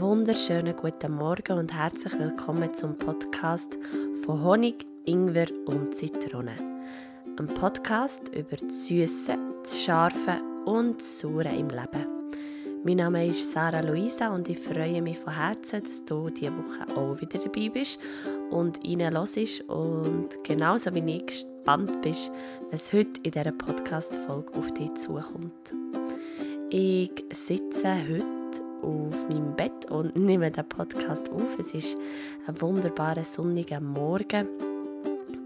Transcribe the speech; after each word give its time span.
Wunderschönen 0.00 0.74
guten 0.76 1.12
Morgen 1.12 1.58
und 1.58 1.74
herzlich 1.74 2.18
willkommen 2.18 2.74
zum 2.74 2.96
Podcast 2.96 3.76
von 4.24 4.42
Honig, 4.42 4.86
Ingwer 5.04 5.48
und 5.66 5.94
Zitrone. 5.94 6.56
Ein 7.38 7.46
Podcast 7.48 8.30
über 8.30 8.56
das 8.56 8.86
Süße, 8.86 9.36
das 9.62 9.78
Scharfe 9.78 10.40
und 10.64 11.00
das 11.00 11.18
Saure 11.18 11.54
im 11.54 11.68
Leben. 11.68 12.06
Mein 12.82 12.96
Name 12.96 13.26
ist 13.26 13.52
Sarah 13.52 13.80
Luisa 13.80 14.34
und 14.34 14.48
ich 14.48 14.58
freue 14.60 15.02
mich 15.02 15.18
von 15.18 15.34
Herzen, 15.34 15.82
dass 15.84 16.02
du 16.06 16.30
diese 16.30 16.50
Woche 16.50 16.96
auch 16.96 17.20
wieder 17.20 17.38
dabei 17.38 17.68
bist 17.68 18.00
und 18.50 18.80
reinhörst 18.82 19.68
und 19.68 20.28
genauso 20.44 20.94
wie 20.94 21.16
ich 21.16 21.26
gespannt 21.26 22.00
bist, 22.00 22.32
was 22.70 22.90
heute 22.94 23.20
in 23.22 23.32
dieser 23.32 23.52
Podcast-Folge 23.52 24.54
auf 24.54 24.72
dich 24.72 24.94
zukommt. 24.94 25.74
Ich 26.70 27.12
sitze 27.34 27.96
heute 28.08 28.39
auf 28.82 29.28
meinem 29.28 29.54
Bett 29.56 29.90
und 29.90 30.16
nehme 30.16 30.50
den 30.50 30.68
Podcast 30.68 31.30
auf. 31.30 31.58
Es 31.58 31.72
ist 31.72 31.96
ein 32.46 32.60
wunderbarer 32.60 33.24
sonniger 33.24 33.80
Morgen 33.80 34.48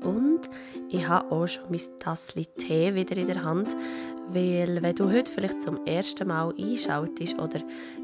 und 0.03 0.41
ich 0.89 1.09
habe 1.09 1.31
auch 1.33 1.47
schon 1.47 1.65
mein 1.71 1.81
Tassli 1.99 2.47
Tee 2.47 2.95
wieder 2.95 3.17
in 3.17 3.27
der 3.27 3.43
Hand, 3.43 3.69
weil 4.29 4.83
wenn 4.83 4.95
du 4.95 5.11
heute 5.11 5.33
vielleicht 5.33 5.63
zum 5.63 5.85
ersten 5.87 6.29
Mal 6.29 6.55
einschaltest 6.59 7.39
oder 7.39 7.61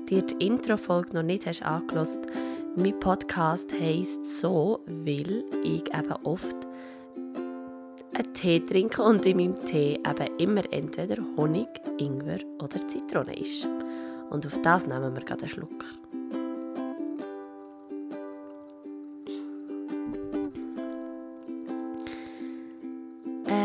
dir 0.08 0.22
die 0.22 0.46
Intro-Folge 0.46 1.14
noch 1.14 1.22
nicht 1.22 1.46
hast 1.46 1.62
angelost, 1.62 2.20
mein 2.76 2.98
Podcast 2.98 3.72
heisst 3.72 4.26
so, 4.40 4.80
weil 4.86 5.44
ich 5.62 5.84
eben 5.94 6.12
oft 6.24 6.56
einen 8.14 8.34
Tee 8.34 8.60
trinke 8.60 9.02
und 9.02 9.24
in 9.26 9.36
meinem 9.36 9.64
Tee 9.64 9.94
eben 9.94 10.38
immer 10.38 10.62
entweder 10.72 11.16
Honig, 11.36 11.68
Ingwer 11.98 12.38
oder 12.62 12.86
Zitrone 12.88 13.38
ist. 13.38 13.68
Und 14.30 14.46
auf 14.46 14.62
das 14.62 14.86
nehmen 14.86 15.14
wir 15.14 15.22
gerade 15.22 15.42
einen 15.42 15.48
Schluck. 15.48 15.84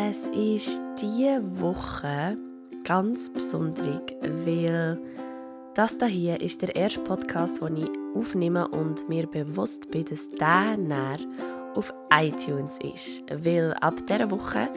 Es 0.07 0.27
ist 0.29 0.81
diese 0.99 1.41
Woche 1.59 2.37
ganz 2.83 3.29
besonders, 3.29 4.01
weil 4.21 4.99
das 5.75 5.97
hier 6.07 6.41
ist 6.41 6.61
der 6.61 6.75
erste 6.75 7.01
Podcast, 7.01 7.61
den 7.61 7.77
ich 7.77 7.89
aufnehme 8.15 8.67
und 8.67 9.07
mir 9.07 9.27
bewusst 9.27 9.91
bin, 9.91 10.05
dass 10.05 10.29
der 10.29 10.77
näher 10.77 11.19
auf 11.75 11.93
iTunes 12.11 12.77
ist. 12.79 13.23
Weil 13.31 13.73
ab 13.81 13.95
dieser 14.07 14.31
Woche 14.31 14.69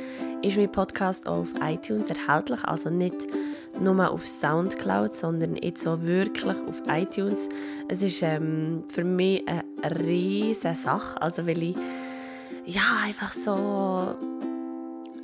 ist 0.43 0.57
mein 0.57 0.71
Podcast 0.71 1.27
auch 1.27 1.39
auf 1.39 1.55
iTunes 1.63 2.11
erhältlich, 2.11 2.63
also 2.65 2.91
nicht 2.91 3.27
nur 3.81 4.11
auf 4.11 4.27
Soundcloud, 4.27 5.15
sondern 5.15 5.57
jetzt 5.57 5.83
so 5.83 6.03
wirklich 6.03 6.57
auf 6.69 6.83
iTunes. 6.89 7.49
Es 7.89 8.03
ist 8.03 8.23
ähm, 8.23 8.85
für 8.89 9.05
mich 9.05 9.47
eine 9.47 9.65
riesige 10.01 10.75
Sache, 10.75 11.21
also 11.23 11.47
weil 11.47 11.63
ich 11.63 11.77
ja 12.67 12.83
einfach 13.05 13.33
so 13.33 14.17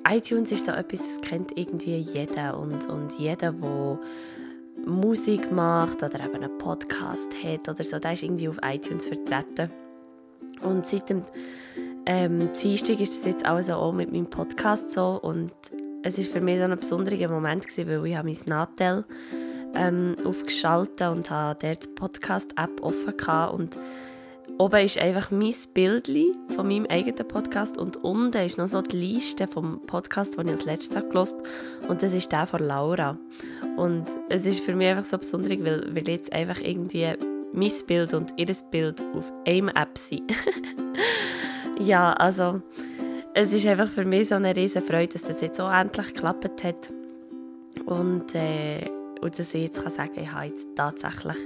iTunes 0.09 0.53
ist 0.53 0.67
so 0.67 0.73
etwas, 0.73 1.01
das 1.01 1.21
kennt 1.23 1.57
irgendwie 1.57 1.97
jeder 1.97 2.59
und, 2.59 2.87
und 2.89 3.19
jeder, 3.19 3.53
der 3.53 3.99
Musik 4.87 5.51
macht 5.51 6.03
oder 6.03 6.21
eben 6.25 6.37
einen 6.37 6.59
Podcast 6.59 7.29
hat 7.43 7.69
oder 7.69 7.85
so, 7.85 7.99
der 7.99 8.13
ist 8.13 8.23
irgendwie 8.23 8.49
auf 8.49 8.59
iTunes 8.63 9.07
vertreten. 9.07 9.71
Und 10.65 10.87
seit 10.87 11.11
dem 11.11 11.23
ähm, 12.07 12.51
Dienstag 12.61 13.01
ist 13.01 13.17
das 13.17 13.25
jetzt 13.25 13.47
also 13.47 13.75
auch 13.75 13.93
mit 13.93 14.13
meinem 14.13 14.27
Podcast 14.27 14.91
so. 14.91 15.19
Und 15.23 15.53
es 16.03 16.19
ist 16.19 16.33
für 16.33 16.41
mich 16.41 16.59
so 16.59 16.65
ein 16.65 16.79
besonderer 16.79 17.29
Moment 17.29 17.67
gewesen, 17.67 17.89
weil 17.89 18.07
ich 18.07 18.23
mein 18.23 18.39
Natel 18.47 19.05
ähm, 19.75 20.17
aufgeschaltet 20.25 21.09
und 21.09 21.31
habe 21.31 21.59
dort 21.61 21.85
die 21.85 21.89
Podcast-App 21.89 22.83
offen 22.83 23.17
gehabt. 23.17 23.55
Und 23.55 23.77
oben 24.59 24.85
ist 24.85 24.99
einfach 24.99 25.31
mein 25.31 25.55
Bild 25.73 26.11
von 26.55 26.69
meinem 26.69 26.87
eigenen 26.87 27.27
Podcast 27.27 27.77
und 27.77 28.03
unten 28.05 28.37
ist 28.45 28.59
noch 28.59 28.67
so 28.67 28.83
die 28.83 28.97
Liste 28.97 29.47
vom 29.47 29.81
Podcast, 29.87 30.39
den 30.39 30.49
ich 30.49 30.55
als 30.55 30.65
letztes 30.65 30.97
habe 30.97 31.27
und 31.89 32.03
das 32.03 32.13
ist 32.13 32.31
der 32.31 32.47
von 32.47 32.63
Laura. 32.63 33.19
Und 33.77 34.05
es 34.29 34.47
ist 34.47 34.61
für 34.61 34.77
mich 34.77 34.89
einfach 34.89 35.05
so 35.05 35.19
besonders, 35.19 35.51
weil, 35.65 35.95
weil 35.95 36.09
jetzt 36.09 36.33
einfach 36.33 36.61
irgendwie 36.61 37.15
mein 37.55 37.73
Bild 37.87 38.15
und 38.15 38.35
ihr 38.37 38.55
Bild 38.71 39.01
auf 39.15 39.33
einer 39.47 39.77
App 39.77 39.97
sind. 39.97 40.33
ja, 41.79 42.13
also 42.13 42.61
es 43.35 43.53
ist 43.53 43.67
einfach 43.67 43.89
für 43.89 44.05
mich 44.05 44.29
so 44.29 44.35
eine 44.37 44.55
riesige 44.55 44.85
Freude, 44.85 45.15
dass 45.15 45.23
das 45.23 45.41
jetzt 45.41 45.57
so 45.57 45.67
endlich 45.69 46.15
geklappt 46.15 46.65
hat. 46.65 46.91
Und, 47.87 48.35
äh, 48.35 48.89
und 49.25 49.39
dass 49.39 49.55
ich 49.55 49.63
jetzt 49.63 49.83
kann 49.83 49.91
sagen 49.91 50.13
ich 50.17 50.31
habe 50.31 50.47
jetzt 50.47 50.69
tatsächlich 50.77 51.37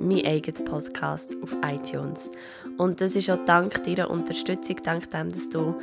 meinen 0.00 0.26
eigenen 0.26 0.64
Podcast 0.64 1.36
auf 1.40 1.56
iTunes. 1.62 2.30
Und 2.76 3.00
das 3.00 3.14
ist 3.14 3.30
auch 3.30 3.44
dank 3.44 3.84
deiner 3.84 4.10
Unterstützung, 4.10 4.76
dank 4.82 5.08
dem, 5.10 5.30
dass 5.30 5.48
du 5.48 5.76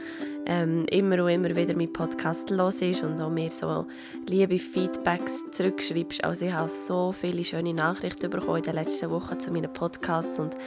ähm, 0.46 0.86
immer 0.90 1.24
und 1.24 1.30
immer 1.30 1.56
wieder 1.56 1.74
meinen 1.74 1.94
Podcast 1.94 2.52
hörst 2.52 2.82
und 2.82 3.22
auch 3.22 3.30
mir 3.30 3.50
so 3.50 3.88
liebe 4.28 4.60
Feedbacks 4.60 5.50
zurückschreibst. 5.52 6.26
Also 6.26 6.46
ich 6.46 6.52
habe 6.52 6.70
so 6.70 7.14
viele 7.14 7.46
schöne 7.46 7.74
Nachrichten 7.74 8.30
bekommen 8.30 8.58
in 8.58 8.64
den 8.64 8.76
letzten 8.76 9.10
Wochen 9.10 9.40
zu 9.40 9.50
meinen 9.50 9.72
Podcasts 9.72 10.38
und 10.40 10.58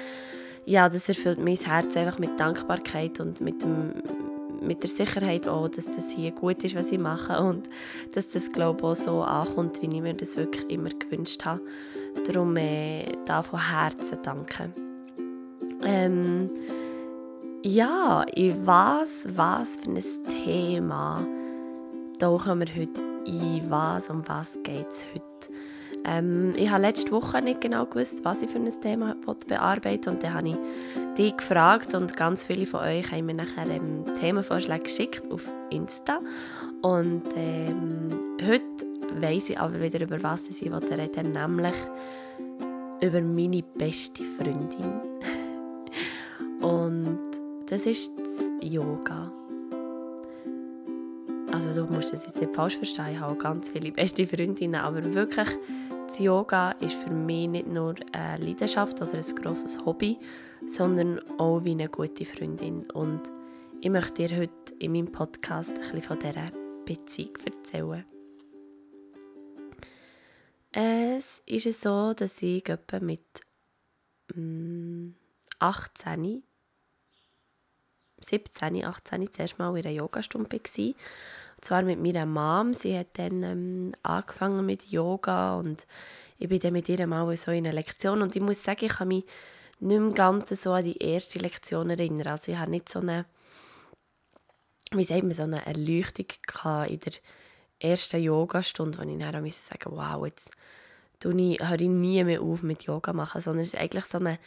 ja, 0.65 0.89
das 0.89 1.09
erfüllt 1.09 1.39
mein 1.39 1.57
Herz 1.57 1.97
einfach 1.97 2.19
mit 2.19 2.41
Dankbarkeit 2.41 3.21
und 3.21 3.41
mit 3.43 3.63
dem 3.63 3.93
mit 4.61 4.83
der 4.83 4.91
Sicherheit 4.91 5.49
auch, 5.49 5.69
dass 5.69 5.87
das 5.87 6.11
hier 6.11 6.31
gut 6.33 6.65
ist, 6.65 6.75
was 6.75 6.93
ich 6.93 6.99
mache 6.99 7.39
und 7.41 7.69
dass 8.15 8.29
das 8.29 8.51
glaube 8.51 8.79
ich, 8.79 8.85
auch 8.85 8.95
so 8.95 9.23
ankommt, 9.23 9.83
wie 9.83 9.87
ich 9.87 10.03
mir 10.03 10.15
das 10.15 10.37
wirklich 10.37 10.69
immer 10.71 10.91
gewünscht 10.91 11.45
habe. 11.45 11.61
Darum 12.27 12.57
äh, 12.57 13.05
da 13.27 13.43
von 13.43 13.71
Herzen 13.71 14.19
danke. 14.23 14.73
Ähm, 15.85 16.51
ja, 17.63 18.23
in 18.35 18.67
was, 18.67 19.27
was 19.29 19.77
für 19.77 19.91
ein 19.91 20.03
Thema 20.45 21.27
tauchen 22.19 22.61
wir 22.61 22.67
heute 22.75 23.01
ein? 23.27 23.63
Was, 23.69 24.09
um 24.11 24.23
was 24.27 24.53
geht 24.63 24.87
es 24.91 25.05
heute? 25.15 25.28
Ähm, 26.09 26.55
ich 26.57 26.71
habe 26.71 26.83
letzte 26.83 27.11
Woche 27.11 27.43
nicht 27.43 27.61
genau 27.61 27.85
gewusst, 27.85 28.25
was 28.25 28.41
ich 28.43 28.51
für 28.51 28.59
ein 28.59 28.81
Thema 28.81 29.15
bearbeiten. 29.47 30.11
Und 30.11 30.23
dann 30.23 30.35
habe 30.35 30.49
ich 30.49 30.57
dich 31.19 31.37
gefragt 31.37 31.95
und 31.95 32.17
ganz 32.17 32.47
viele 32.47 32.67
von 32.67 32.81
euch 32.81 33.11
haben 33.13 33.27
mir 33.27 33.35
nachher 33.35 33.69
ähm, 33.69 34.05
Themenvorschläge 34.19 34.85
geschickt 34.85 35.23
auf 35.31 35.43
Insta. 35.71 36.21
Und 36.81 37.25
ähm, 37.37 38.09
heute 38.43 38.65
weiss 39.21 39.51
ich 39.51 39.59
aber 39.59 39.81
wieder, 39.81 40.01
über 40.01 40.23
was 40.23 40.49
ich 40.49 40.63
reden 40.63 41.33
nämlich 41.33 41.75
über 43.01 43.21
meine 43.21 43.63
beste 43.63 44.25
Freundin. 44.25 45.01
und 46.63 47.19
das 47.67 47.85
ist 47.85 48.13
das 48.17 48.49
Yoga. 48.63 49.31
Also 51.53 51.87
du 51.87 51.93
musst 51.93 52.13
das 52.13 52.25
jetzt 52.27 52.41
nicht 52.41 52.55
falsch 52.55 52.77
verstehen, 52.77 53.13
ich 53.13 53.21
habe 53.21 53.37
ganz 53.37 53.71
viele 53.71 53.93
beste 53.93 54.27
Freundinnen, 54.27 54.81
aber 54.81 55.15
wirklich 55.15 55.49
das 56.09 56.19
Yoga 56.19 56.71
ist 56.81 56.95
für 56.95 57.11
mich 57.11 57.49
nicht 57.49 57.67
nur 57.67 57.95
eine 58.13 58.45
Leidenschaft 58.45 59.01
oder 59.03 59.13
ein 59.15 59.35
grosses 59.37 59.79
Hobby, 59.85 60.19
sondern 60.67 61.21
auch 61.39 61.63
wie 61.65 61.73
eine 61.73 61.89
gute 61.89 62.25
Freundin. 62.25 62.91
Und 62.91 63.21
ich 63.83 63.91
möchte 63.91 64.27
dir 64.27 64.39
heute 64.39 64.75
in 64.79 64.93
meinem 64.93 65.13
Podcast 65.13 65.71
ein 65.71 65.81
bisschen 65.81 66.03
von 66.03 66.19
dieser 66.19 66.51
Beziehung 66.87 67.37
erzählen. 67.45 68.05
Es 70.73 71.43
ist 71.45 71.81
so, 71.81 72.15
dass 72.15 72.41
ich 72.41 72.67
etwa 72.67 73.01
mit 73.01 73.21
18, 75.59 76.43
17, 78.21 78.85
18 78.85 79.33
zuerst 79.33 79.59
mal 79.59 79.77
in 79.77 79.85
einer 79.85 79.95
Yogastunde 79.95 80.59
war 80.59 80.95
zwar 81.61 81.83
mit 81.83 82.01
meiner 82.01 82.27
Mom. 82.27 82.73
Sie 82.73 82.97
hat 82.99 83.19
dann 83.19 83.43
ähm, 83.43 83.93
angefangen 84.03 84.65
mit 84.65 84.85
Yoga 84.85 85.57
und 85.57 85.87
ich 86.39 86.49
bin 86.49 86.61
dann 86.61 86.73
mit 86.73 86.89
ihr 86.89 87.07
mal 87.07 87.37
so 87.37 87.51
in 87.51 87.67
einer 87.67 87.75
Lektion. 87.75 88.23
Und 88.23 88.37
ich 88.37 88.43
muss 88.43 88.63
sagen, 88.63 88.85
ich 88.85 88.93
kann 88.93 89.09
mich 89.09 89.25
nicht 89.81 90.01
mehr 90.01 90.13
ganz 90.13 90.49
so 90.51 90.73
an 90.73 90.85
die 90.85 90.99
erste 90.99 91.39
Lektion 91.39 91.91
erinnern. 91.91 92.29
Also 92.29 92.53
ich 92.53 92.59
habe 92.59 92.71
nicht 92.71 92.89
so 92.89 93.01
eine, 93.01 93.27
wie 94.93 95.05
sagt 95.05 95.23
man, 95.23 95.35
so 95.35 95.43
eine 95.43 95.67
Erleuchtung 95.67 96.27
in 96.89 97.01
der 97.01 97.13
ersten 97.81 98.23
Yogastunde, 98.23 98.99
wo 98.99 99.03
ich 99.03 99.19
dann 99.19 99.43
musste 99.43 99.69
sagen, 99.69 99.97
wow, 99.97 100.27
jetzt 100.27 100.51
höre 101.23 101.81
ich 101.81 101.89
nie 101.89 102.25
mehr 102.25 102.41
auf 102.41 102.63
mit 102.63 102.85
Yoga 102.85 103.13
machen, 103.13 103.41
sondern 103.41 103.65
es 103.65 103.73
war 103.73 103.81
eigentlich 103.81 104.05
so 104.05 104.19
eine, 104.19 104.39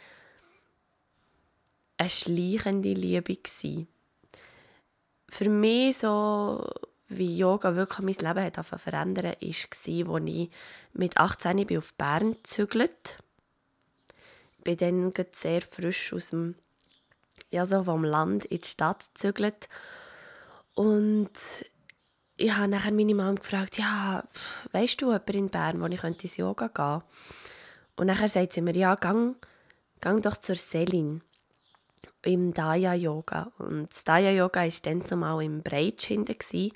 eine 1.98 2.10
schleichende 2.10 2.92
Liebe. 2.92 3.36
Gewesen. 3.36 3.88
Für 5.28 5.48
mich 5.48 5.98
so 5.98 6.62
wie 7.18 7.36
Yoga 7.36 7.74
wirklich 7.76 8.00
mein 8.00 8.34
Leben 8.34 8.44
hat 8.44 8.66
verändern 8.66 9.24
war, 9.24 9.32
war, 9.32 10.14
als 10.14 10.34
ich 10.34 10.50
mit 10.92 11.16
18 11.16 11.66
bin 11.66 11.78
auf 11.78 11.92
Bern 11.94 12.32
gezügelt 12.32 13.18
bin. 14.64 14.76
dann 14.76 15.12
sehr 15.32 15.62
frisch 15.62 16.12
aus 16.12 16.30
dem, 16.30 16.54
ja, 17.50 17.66
so 17.66 17.84
vom 17.84 18.04
Land 18.04 18.44
in 18.46 18.60
die 18.60 18.68
Stadt 18.68 19.08
gezügelt. 19.14 19.68
Und 20.74 21.30
ich 22.36 22.52
habe 22.52 22.68
nachher 22.68 22.92
meine 22.92 23.14
Mom 23.14 23.36
gefragt, 23.36 23.78
ja, 23.78 24.24
weißt 24.72 25.00
du 25.00 25.06
jemanden 25.06 25.36
in 25.36 25.50
Bern, 25.50 25.80
wo 25.80 25.86
ich 25.86 26.02
ins 26.04 26.36
Yoga 26.36 26.68
gehen 26.68 26.74
könnte? 26.74 27.04
Und 27.96 28.06
nachher 28.06 28.28
sagt 28.28 28.54
sie 28.54 28.62
mir, 28.62 28.74
ja, 28.74 28.94
gang 28.94 29.36
gang 30.02 30.22
doch 30.22 30.36
zur 30.36 30.56
Selin 30.56 31.22
im 32.22 32.54
Daya 32.54 32.94
Yoga. 32.94 33.52
Und 33.58 33.90
das 33.90 34.04
Daya 34.04 34.30
Yoga 34.30 34.62
war 34.62 34.72
dann 34.82 35.04
zumal 35.04 35.42
im 35.42 35.62
Breitsch 35.62 36.06
hinten. 36.06 36.72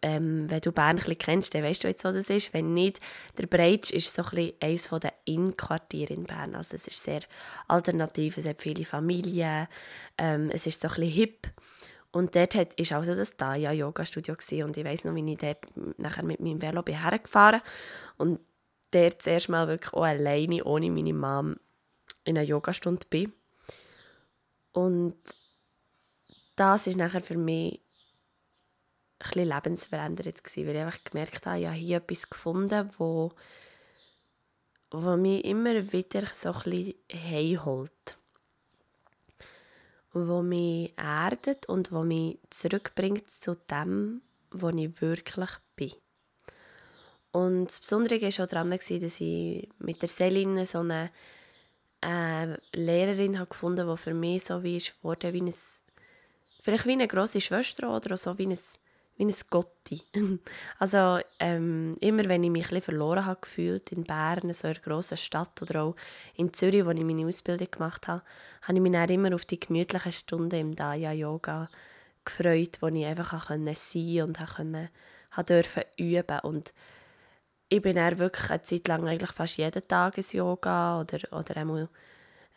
Ähm, 0.00 0.48
wenn 0.48 0.60
du 0.60 0.70
Bern 0.70 1.00
ein 1.00 1.18
kennst, 1.18 1.54
dann 1.54 1.64
weißt 1.64 1.82
du 1.82 1.88
jetzt, 1.88 2.04
wo 2.04 2.12
das 2.12 2.30
ist. 2.30 2.54
Wenn 2.54 2.72
nicht, 2.72 3.00
der 3.36 3.46
Breitsch 3.48 3.90
ist 3.90 4.14
so 4.14 4.22
ein 4.22 4.52
eines 4.60 4.88
der 4.88 5.12
Innenquartiere 5.24 6.14
in 6.14 6.24
Bern. 6.24 6.54
Also 6.54 6.76
es 6.76 6.86
ist 6.86 7.02
sehr 7.02 7.22
alternativ, 7.66 8.38
es 8.38 8.46
hat 8.46 8.62
viele 8.62 8.84
Familien, 8.84 9.66
ähm, 10.16 10.50
es 10.52 10.66
ist 10.66 10.82
so 10.82 10.88
ein 10.88 11.02
hip. 11.02 11.48
Und 12.12 12.36
dort 12.36 12.54
war 12.54 12.98
also 12.98 13.14
das 13.14 13.36
Daya 13.36 13.72
Yoga 13.72 14.04
Studio 14.04 14.34
gewesen. 14.34 14.62
und 14.62 14.76
ich 14.76 14.84
weiß 14.84 15.04
noch, 15.04 15.14
wie 15.14 15.32
ich 15.32 15.38
dort 15.38 15.58
nachher 15.98 16.24
mit 16.24 16.40
meinem 16.40 16.62
Velo 16.62 16.82
bin 16.82 17.02
hergefahren 17.02 17.60
und 18.16 18.40
dort 18.92 19.22
zuerst 19.22 19.48
mal 19.48 19.68
wirklich 19.68 19.92
auch 19.92 20.04
alleine, 20.04 20.64
ohne 20.64 20.90
meine 20.90 21.12
Mom, 21.12 21.56
in 22.24 22.38
einer 22.38 22.46
Yogastunde 22.46 23.06
bin. 23.10 23.32
Und 24.72 25.16
das 26.56 26.86
ist 26.86 26.96
nachher 26.96 27.22
für 27.22 27.36
mich 27.36 27.80
ein 29.18 29.48
lebensverändernd 29.48 30.44
gewesen, 30.44 30.66
weil 30.66 30.76
ich 30.76 30.82
einfach 30.82 31.04
gemerkt 31.04 31.46
habe, 31.46 31.58
ich 31.58 31.66
habe 31.66 31.76
hier 31.76 31.96
etwas 31.98 32.30
gefunden, 32.30 32.90
wo, 32.98 33.32
wo 34.90 35.16
mich 35.16 35.44
immer 35.44 35.92
wieder 35.92 36.26
so 36.32 36.52
ein 36.52 36.62
bisschen 36.62 36.94
heimholt. 37.12 38.18
Wo 40.12 40.42
mich 40.42 40.94
erdet 40.96 41.68
und 41.68 41.92
wo 41.92 42.02
mich 42.02 42.38
zurückbringt 42.50 43.30
zu 43.30 43.54
dem, 43.54 44.22
wo 44.50 44.70
ich 44.70 45.00
wirklich 45.00 45.50
bin. 45.76 45.92
Und 47.30 47.66
das 47.66 47.80
Besondere 47.80 48.20
war 48.20 48.44
auch 48.44 48.48
daran, 48.48 48.70
dass 48.70 48.90
ich 48.90 49.68
mit 49.78 50.00
der 50.00 50.08
Celine 50.08 50.64
so 50.64 50.78
eine 50.78 51.10
äh, 52.00 52.56
Lehrerin 52.72 53.38
habe 53.38 53.50
gefunden 53.50 53.88
die 53.88 53.96
für 53.96 54.14
mich 54.14 54.44
so 54.44 54.62
wie 54.62 54.76
ist 54.76 54.96
geworden, 54.98 55.32
wie 55.32 55.42
ein, 55.42 55.54
vielleicht 56.62 56.86
wie 56.86 56.92
eine 56.92 57.08
grosse 57.08 57.40
Schwester 57.40 57.94
oder 57.94 58.16
so 58.16 58.38
wie 58.38 58.46
ein, 58.46 58.58
wie 59.16 59.24
ein 59.24 59.34
Gotti. 59.50 60.02
also 60.78 61.18
ähm, 61.38 61.96
immer 62.00 62.24
wenn 62.26 62.44
ich 62.44 62.50
mich 62.50 62.72
ein 62.72 62.82
verloren 62.82 63.26
habe 63.26 63.40
gefühlt 63.40 63.92
in 63.92 64.04
Bern, 64.04 64.52
so 64.52 64.68
einer 64.68 64.78
grossen 64.78 65.16
Stadt 65.16 65.60
oder 65.62 65.82
auch 65.82 65.96
in 66.34 66.52
Zürich, 66.52 66.84
wo 66.84 66.90
ich 66.90 67.04
meine 67.04 67.26
Ausbildung 67.26 67.70
gemacht 67.70 68.06
habe, 68.06 68.22
habe 68.62 68.74
ich 68.74 68.82
mich 68.82 68.92
dann 68.92 69.08
immer 69.08 69.34
auf 69.34 69.44
die 69.44 69.60
gemütlichen 69.60 70.12
Stunden 70.12 70.54
im 70.54 70.76
Daya 70.76 71.12
Yoga 71.12 71.68
gefreut, 72.24 72.78
wo 72.80 72.88
ich 72.88 73.06
einfach 73.06 73.48
sein 73.48 73.64
konnte 73.64 74.24
und 74.24 74.38
konnte, 74.38 74.90
durfte 75.46 75.86
üben 75.96 76.40
und 76.40 76.72
ich 77.68 77.82
bin 77.82 77.96
dann 77.96 78.18
wirklich 78.18 78.50
eine 78.50 78.62
Zeit 78.62 78.88
lang 78.88 79.06
eigentlich 79.06 79.32
fast 79.32 79.58
jeden 79.58 79.86
Tag 79.86 80.16
ins 80.16 80.32
Yoga 80.32 81.00
oder, 81.00 81.18
oder 81.32 81.56
einmal, 81.56 81.88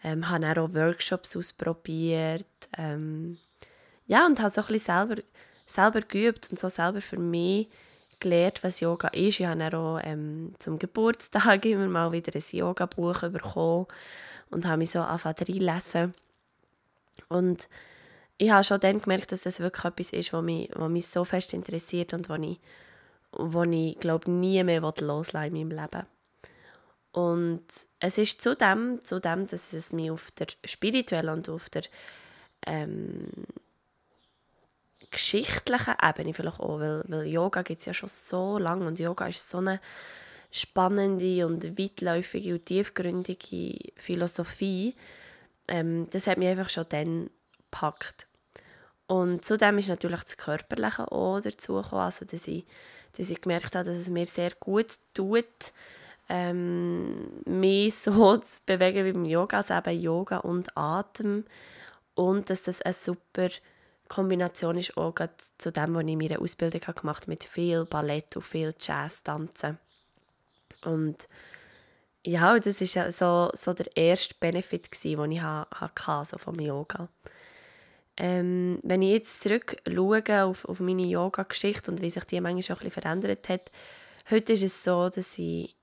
ähm, 0.04 0.30
habe 0.30 0.42
dann 0.42 0.58
auch 0.58 0.74
Workshops 0.74 1.36
ausprobiert. 1.36 2.46
Ähm, 2.78 3.38
ja, 4.08 4.26
und 4.26 4.40
habe 4.40 4.54
so 4.54 4.62
ein 4.62 4.68
bisschen 4.68 4.86
selber, 4.86 5.22
selber 5.68 6.02
geübt 6.02 6.50
und 6.52 6.60
so 6.60 6.70
selber 6.70 7.02
für 7.02 7.20
mich 7.20 7.68
gelernt, 8.20 8.64
was 8.64 8.80
Yoga 8.80 9.10
ist. 9.10 9.40
Ich 9.40 9.46
habe 9.46 9.60
dann 9.60 9.74
auch 9.74 10.00
ähm, 10.04 10.56
zum 10.60 10.80
Geburtstag 10.80 11.66
immer 11.66 11.88
mal 11.88 12.12
wieder 12.12 12.34
ein 12.34 12.44
Yoga-Buch 12.50 13.22
bekommen 13.30 13.88
und 14.50 14.66
habe 14.66 14.78
mich 14.78 14.92
so 14.92 15.02
angefangen 15.02 15.36
reinlesen. 15.48 16.14
Und 17.28 17.68
ich 18.38 18.50
habe 18.50 18.64
schon 18.64 18.80
dann 18.80 19.02
gemerkt, 19.02 19.32
dass 19.32 19.42
das 19.42 19.60
wirklich 19.60 19.86
etwas 19.86 20.14
ist, 20.14 20.34
was 20.34 20.44
mich, 20.44 20.70
was 20.74 20.90
mich 20.90 21.08
so 21.08 21.24
fest 21.26 21.54
interessiert 21.54 22.14
und 22.14 22.30
was 22.30 22.40
ich 22.42 22.60
wo 23.32 23.64
ich 23.64 24.00
glaube 24.00 24.30
nie 24.30 24.64
mehr 24.64 24.82
loslassen 24.82 25.56
in 25.56 25.68
meinem 25.70 25.80
Leben. 25.80 26.06
Und 27.12 27.66
es 28.00 28.18
ist 28.18 28.42
zudem, 28.42 29.00
zudem, 29.04 29.48
dass 29.48 29.74
es 29.74 29.92
mich 29.92 30.12
auf 30.12 30.32
der 30.32 30.48
spirituellen 30.66 31.30
und 31.30 31.50
auf 31.50 31.70
der 31.70 31.84
ähm, 32.66 33.28
geschichtlichen 35.10 35.96
Ebene 36.02 36.34
vielleicht 36.34 36.60
auch, 36.60 36.80
weil, 36.80 37.04
weil 37.08 37.28
Yoga 37.28 37.64
gibt 37.64 37.82
es 37.82 37.86
ja 37.86 37.94
schon 37.94 38.10
so 38.10 38.58
lange 38.58 38.88
und 38.88 39.00
Yoga 39.00 39.28
ist 39.28 39.50
so 39.50 39.58
eine 39.58 39.82
spannende 40.52 41.46
und 41.46 41.78
weitläufige 41.78 42.54
und 42.54 42.66
tiefgründige 42.66 43.92
Philosophie. 43.96 44.96
Ähm, 45.68 46.08
das 46.12 46.28
hat 46.28 46.38
mich 46.38 46.48
einfach 46.48 46.70
schon 46.70 46.86
dann 46.90 47.30
gepackt. 47.58 48.28
Und 49.12 49.44
zudem 49.44 49.78
ist 49.78 49.90
natürlich 49.90 50.24
das 50.24 50.38
Körperliche 50.38 51.12
auch 51.12 51.42
dazu 51.42 51.74
gekommen, 51.74 52.04
also 52.04 52.24
dass 52.24 52.48
ich 52.48 52.66
dass 53.18 53.30
ich 53.30 53.42
gemerkt 53.42 53.76
habe, 53.76 53.90
dass 53.90 53.98
es 53.98 54.08
mir 54.08 54.26
sehr 54.26 54.52
gut 54.58 54.94
tut, 55.14 55.44
ähm, 56.30 57.30
mich 57.44 57.94
so 58.00 58.38
zu 58.38 58.62
bewegen 58.66 59.04
wie 59.04 59.12
beim 59.12 59.26
Yoga, 59.26 59.58
also 59.58 59.74
eben 59.74 60.00
Yoga 60.00 60.38
und 60.38 60.78
Atem 60.78 61.44
und 62.16 62.50
dass 62.50 62.64
das 62.64 62.82
eine 62.82 62.94
super 62.94 63.50
Kombination 64.08 64.78
ist 64.78 64.96
auch 64.96 65.14
zu 65.58 65.74
dem, 65.74 65.94
was 65.94 66.04
ich 66.04 66.10
in 66.10 66.18
meiner 66.18 66.42
Ausbildung 66.42 66.80
gemacht 66.80 67.24
habe, 67.24 67.32
mit 67.32 67.44
viel 67.44 67.84
Ballett 67.84 68.34
und 68.38 68.44
viel 68.44 68.74
Jazz-Tanzen. 68.80 69.78
Und 70.86 71.28
ja, 72.24 72.58
das 72.58 72.80
war 72.80 73.12
so, 73.12 73.52
so 73.54 73.74
der 73.74 73.94
erste 73.98 74.36
Benefit, 74.40 74.88
den 75.04 75.32
ich 75.34 75.42
hatte, 75.42 76.26
so 76.30 76.38
vom 76.38 76.58
Yoga 76.62 77.00
hatte. 77.00 77.10
Ähm, 78.18 78.80
wenn 78.84 79.02
ich 79.02 79.12
jetzt 79.12 79.42
zurückschaue 79.42 80.44
auf, 80.44 80.66
auf 80.66 80.80
meine 80.80 81.06
Yoga-Geschichte 81.06 81.92
und 81.92 82.02
wie 82.02 82.10
sich 82.10 82.24
die 82.26 82.42
manchmal 82.42 82.64
schon 82.64 82.86
ein 82.86 82.92
verändert 82.92 83.50
hat, 83.50 83.72
heute 84.30 84.54
ist 84.54 84.64
es 84.64 84.84
so, 84.84 85.10
dass 85.10 85.38
ich 85.38 85.76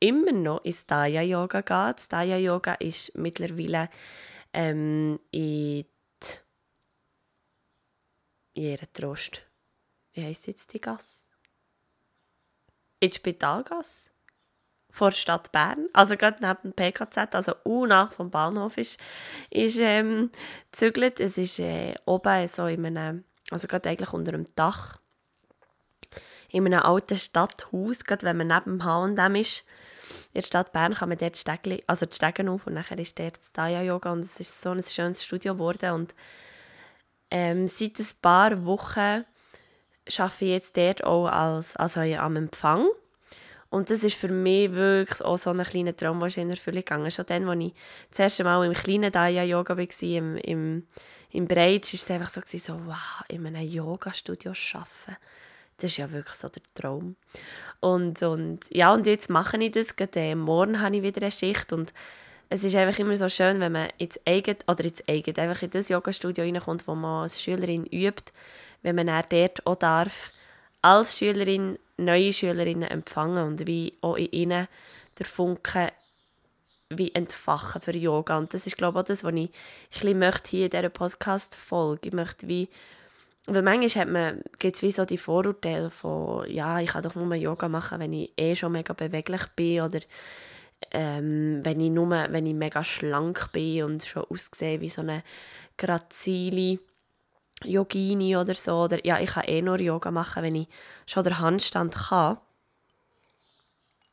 immer 0.00 0.32
noch 0.32 0.64
ins 0.64 0.86
Daya-Yoga 0.86 1.62
gehe. 1.62 1.94
Das 1.94 2.08
Daya-Yoga 2.08 2.74
ist 2.74 3.16
mittlerweile 3.16 3.88
ähm, 4.52 5.18
in 5.30 5.84
die 8.56 8.76
Trost. 8.92 9.42
Wie 10.12 10.22
heisst 10.22 10.46
jetzt 10.46 10.72
die 10.72 10.80
Gasse? 10.80 11.24
In 13.00 13.12
Spitalgasse 13.12 14.10
vor 14.90 15.10
der 15.10 15.16
Stadt 15.16 15.52
Bern, 15.52 15.86
also 15.92 16.16
gerade 16.16 16.38
neben 16.40 16.58
dem 16.62 16.72
PKZ, 16.72 17.34
also 17.34 17.54
nach 17.86 18.12
vom 18.12 18.30
Bahnhof 18.30 18.78
ist, 18.78 18.98
ist 19.50 19.78
ähm, 19.78 20.30
gezügelt. 20.72 21.20
Es 21.20 21.38
ist 21.38 21.58
äh, 21.58 21.94
oben 22.04 22.48
so 22.48 22.66
in 22.66 22.84
einem, 22.86 23.24
also 23.50 23.68
gerade 23.68 23.88
eigentlich 23.88 24.12
unter 24.12 24.34
einem 24.34 24.46
Dach, 24.56 24.98
in 26.50 26.66
einem 26.66 26.82
alten 26.82 27.16
Stadthaus, 27.16 28.04
gerade 28.04 28.26
wenn 28.26 28.38
man 28.38 28.48
neben 28.48 28.78
dem 28.78 28.84
H&M 28.84 29.34
ist. 29.36 29.64
In 30.32 30.40
der 30.40 30.42
Stadt 30.42 30.72
Bern 30.72 30.94
kann 30.94 31.10
man 31.10 31.18
dort 31.18 31.36
Stegli, 31.36 31.82
also 31.86 32.06
die 32.06 32.14
Stegen 32.14 32.48
auf 32.48 32.66
und 32.66 32.74
nachher 32.74 32.98
ist 32.98 33.18
dort 33.18 33.36
das 33.36 33.52
Daya-Yoga 33.52 34.12
und 34.12 34.20
es 34.20 34.40
ist 34.40 34.62
so 34.62 34.70
ein 34.70 34.82
schönes 34.82 35.22
Studio 35.22 35.54
geworden 35.54 35.92
und 35.92 36.14
ähm, 37.30 37.68
seit 37.68 37.98
ein 37.98 38.06
paar 38.22 38.64
Wochen 38.64 39.24
arbeite 40.18 40.44
ich 40.44 40.50
jetzt 40.50 40.76
dort 40.76 41.04
auch 41.04 41.26
als, 41.26 41.76
also 41.76 42.00
am 42.00 42.36
Empfang 42.36 42.86
und 43.70 43.90
das 43.90 44.02
ist 44.02 44.16
für 44.16 44.28
mich 44.28 44.72
wirklich 44.72 45.20
auch 45.20 45.36
so 45.36 45.50
ein 45.50 45.62
kleiner 45.62 45.94
Traum, 45.94 46.20
der 46.20 46.36
in 46.38 46.50
Erfüllung 46.50 46.80
gegangen 46.80 47.10
Schon 47.10 47.26
dann, 47.26 47.48
als 47.48 47.60
ich 47.60 47.74
das 48.10 48.18
erste 48.20 48.44
Mal 48.44 48.66
im 48.66 48.72
kleinen 48.72 49.12
Daya-Yoga 49.12 49.76
war, 49.76 50.02
im, 50.02 50.36
im, 50.38 50.86
im 51.30 51.46
Breitsch, 51.46 51.92
war 51.92 52.00
es 52.00 52.10
einfach 52.10 52.46
so, 52.46 52.58
so 52.58 52.80
wow, 52.86 53.24
in 53.28 53.46
einem 53.46 53.68
Yoga-Studio 53.68 54.52
arbeiten. 54.72 55.16
Das 55.76 55.90
ist 55.90 55.98
ja 55.98 56.10
wirklich 56.10 56.34
so 56.34 56.48
der 56.48 56.62
Traum. 56.74 57.16
Und, 57.80 58.22
und, 58.22 58.60
ja, 58.70 58.92
und 58.92 59.06
jetzt 59.06 59.28
mache 59.28 59.58
ich 59.58 59.72
das. 59.72 59.94
Gerade, 59.94 60.18
äh, 60.18 60.34
morgen 60.34 60.80
habe 60.80 60.96
ich 60.96 61.02
wieder 61.02 61.22
eine 61.22 61.30
Schicht 61.30 61.72
und 61.72 61.92
es 62.48 62.64
ist 62.64 62.74
einfach 62.74 62.98
immer 62.98 63.16
so 63.16 63.28
schön, 63.28 63.60
wenn 63.60 63.72
man 63.72 63.90
ins 63.98 64.18
eigene, 64.26 64.56
oder 64.66 64.84
ins 64.84 65.06
eigene, 65.06 65.38
einfach 65.38 65.62
in 65.62 65.70
das 65.70 65.90
Yoga-Studio 65.90 66.42
reinkommt, 66.42 66.88
wo 66.88 66.94
man 66.94 67.24
als 67.24 67.40
Schülerin 67.40 67.84
übt, 67.84 68.32
wenn 68.82 68.96
man 68.96 69.08
dann 69.08 69.24
dort 69.28 69.66
auch 69.66 69.76
darf, 69.76 70.32
als 70.80 71.18
Schülerin 71.18 71.78
neue 71.98 72.32
Schülerinnen 72.32 72.88
empfangen 72.88 73.46
und 73.46 73.66
wie 73.66 73.94
auch 74.00 74.16
in 74.16 74.30
ihnen 74.30 74.68
der 75.18 75.26
Funke 75.26 75.92
wie 76.90 77.14
entfachen 77.14 77.82
für 77.82 77.94
Yoga. 77.94 78.38
Und 78.38 78.54
das 78.54 78.66
ist, 78.66 78.78
glaube 78.78 78.98
ich, 78.98 79.02
auch 79.02 79.06
das, 79.06 79.24
was 79.24 79.34
ich 79.34 79.50
ein 80.04 80.18
möchte 80.18 80.50
hier 80.50 80.64
in 80.66 80.70
dieser 80.70 80.88
Podcast-Folge. 80.88 82.08
Ich 82.08 82.14
möchte 82.14 82.48
wie, 82.48 82.68
weil 83.46 83.62
manchmal 83.62 84.06
man, 84.06 84.42
gibt 84.58 84.76
es 84.76 84.82
wie 84.82 84.92
so 84.92 85.04
die 85.04 85.18
Vorurteile 85.18 85.90
von, 85.90 86.50
ja, 86.50 86.80
ich 86.80 86.90
kann 86.90 87.02
doch 87.02 87.14
nur 87.14 87.34
Yoga 87.34 87.68
machen, 87.68 88.00
wenn 88.00 88.12
ich 88.12 88.32
eh 88.36 88.56
schon 88.56 88.72
mega 88.72 88.94
beweglich 88.94 89.46
bin 89.54 89.82
oder 89.82 90.00
ähm, 90.92 91.60
wenn, 91.62 91.80
ich 91.80 91.90
nur, 91.90 92.08
wenn 92.10 92.46
ich 92.46 92.54
mega 92.54 92.84
schlank 92.84 93.52
bin 93.52 93.84
und 93.84 94.04
schon 94.04 94.24
aussehe 94.24 94.80
wie 94.80 94.88
so 94.88 95.02
eine 95.02 95.22
grazile 95.76 96.78
Yogini 97.64 98.36
oder 98.36 98.54
so. 98.54 98.84
Oder 98.84 99.04
ja, 99.04 99.20
ich 99.20 99.30
kann 99.30 99.44
eh 99.44 99.62
nur 99.62 99.80
Yoga 99.80 100.10
machen, 100.10 100.42
wenn 100.42 100.54
ich 100.54 100.68
schon 101.06 101.24
den 101.24 101.38
Handstand 101.38 101.94
kann. 101.94 102.38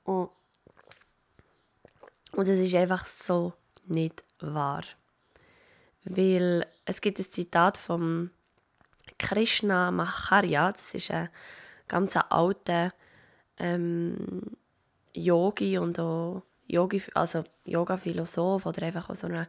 Und, 0.03 0.29
und 2.33 2.47
das 2.47 2.57
ist 2.57 2.75
einfach 2.75 3.07
so 3.07 3.53
nicht 3.85 4.23
wahr. 4.39 4.83
Weil 6.03 6.65
es 6.85 7.01
gibt 7.01 7.19
ein 7.19 7.31
Zitat 7.31 7.77
von 7.77 8.29
Krishna 9.17 9.91
Macharya, 9.91 10.71
das 10.71 10.93
ist 10.93 11.11
ein 11.11 11.29
ganz 11.87 12.15
alter 12.29 12.93
ähm, 13.57 14.57
Yogi 15.13 15.77
und 15.77 15.99
auch 15.99 16.43
Yogi, 16.67 17.01
also 17.13 17.43
Yoga-Philosoph 17.65 18.65
oder 18.65 18.83
einfach 18.83 19.09
auch 19.09 19.15
so 19.15 19.27
ein 19.27 19.47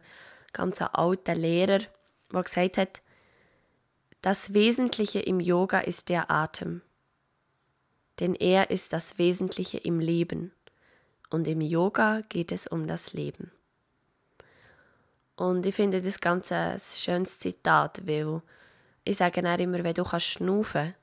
ganz 0.53 0.81
alter 0.81 1.35
Lehrer, 1.35 1.79
der 2.31 2.43
gesagt 2.43 2.77
hat, 2.77 3.01
das 4.21 4.53
Wesentliche 4.53 5.19
im 5.19 5.39
Yoga 5.39 5.79
ist 5.79 6.09
der 6.09 6.31
Atem, 6.31 6.81
denn 8.19 8.35
er 8.35 8.71
ist 8.71 8.93
das 8.93 9.17
Wesentliche 9.17 9.77
im 9.77 9.99
Leben 9.99 10.51
und 11.29 11.47
im 11.47 11.61
Yoga 11.61 12.21
geht 12.29 12.51
es 12.51 12.67
um 12.67 12.87
das 12.87 13.13
Leben. 13.13 13.51
Und 15.35 15.65
ich 15.65 15.75
finde 15.75 16.01
das 16.01 16.19
Ganze 16.19 16.55
ein 16.55 16.79
schönes 16.79 17.37
Zitat, 17.37 18.07
weil 18.07 18.41
ich 19.03 19.17
sage 19.17 19.41
immer, 19.41 19.83
wenn 19.83 19.93
du 19.93 20.03
kannst 20.03 20.25
schnaufen 20.25 20.95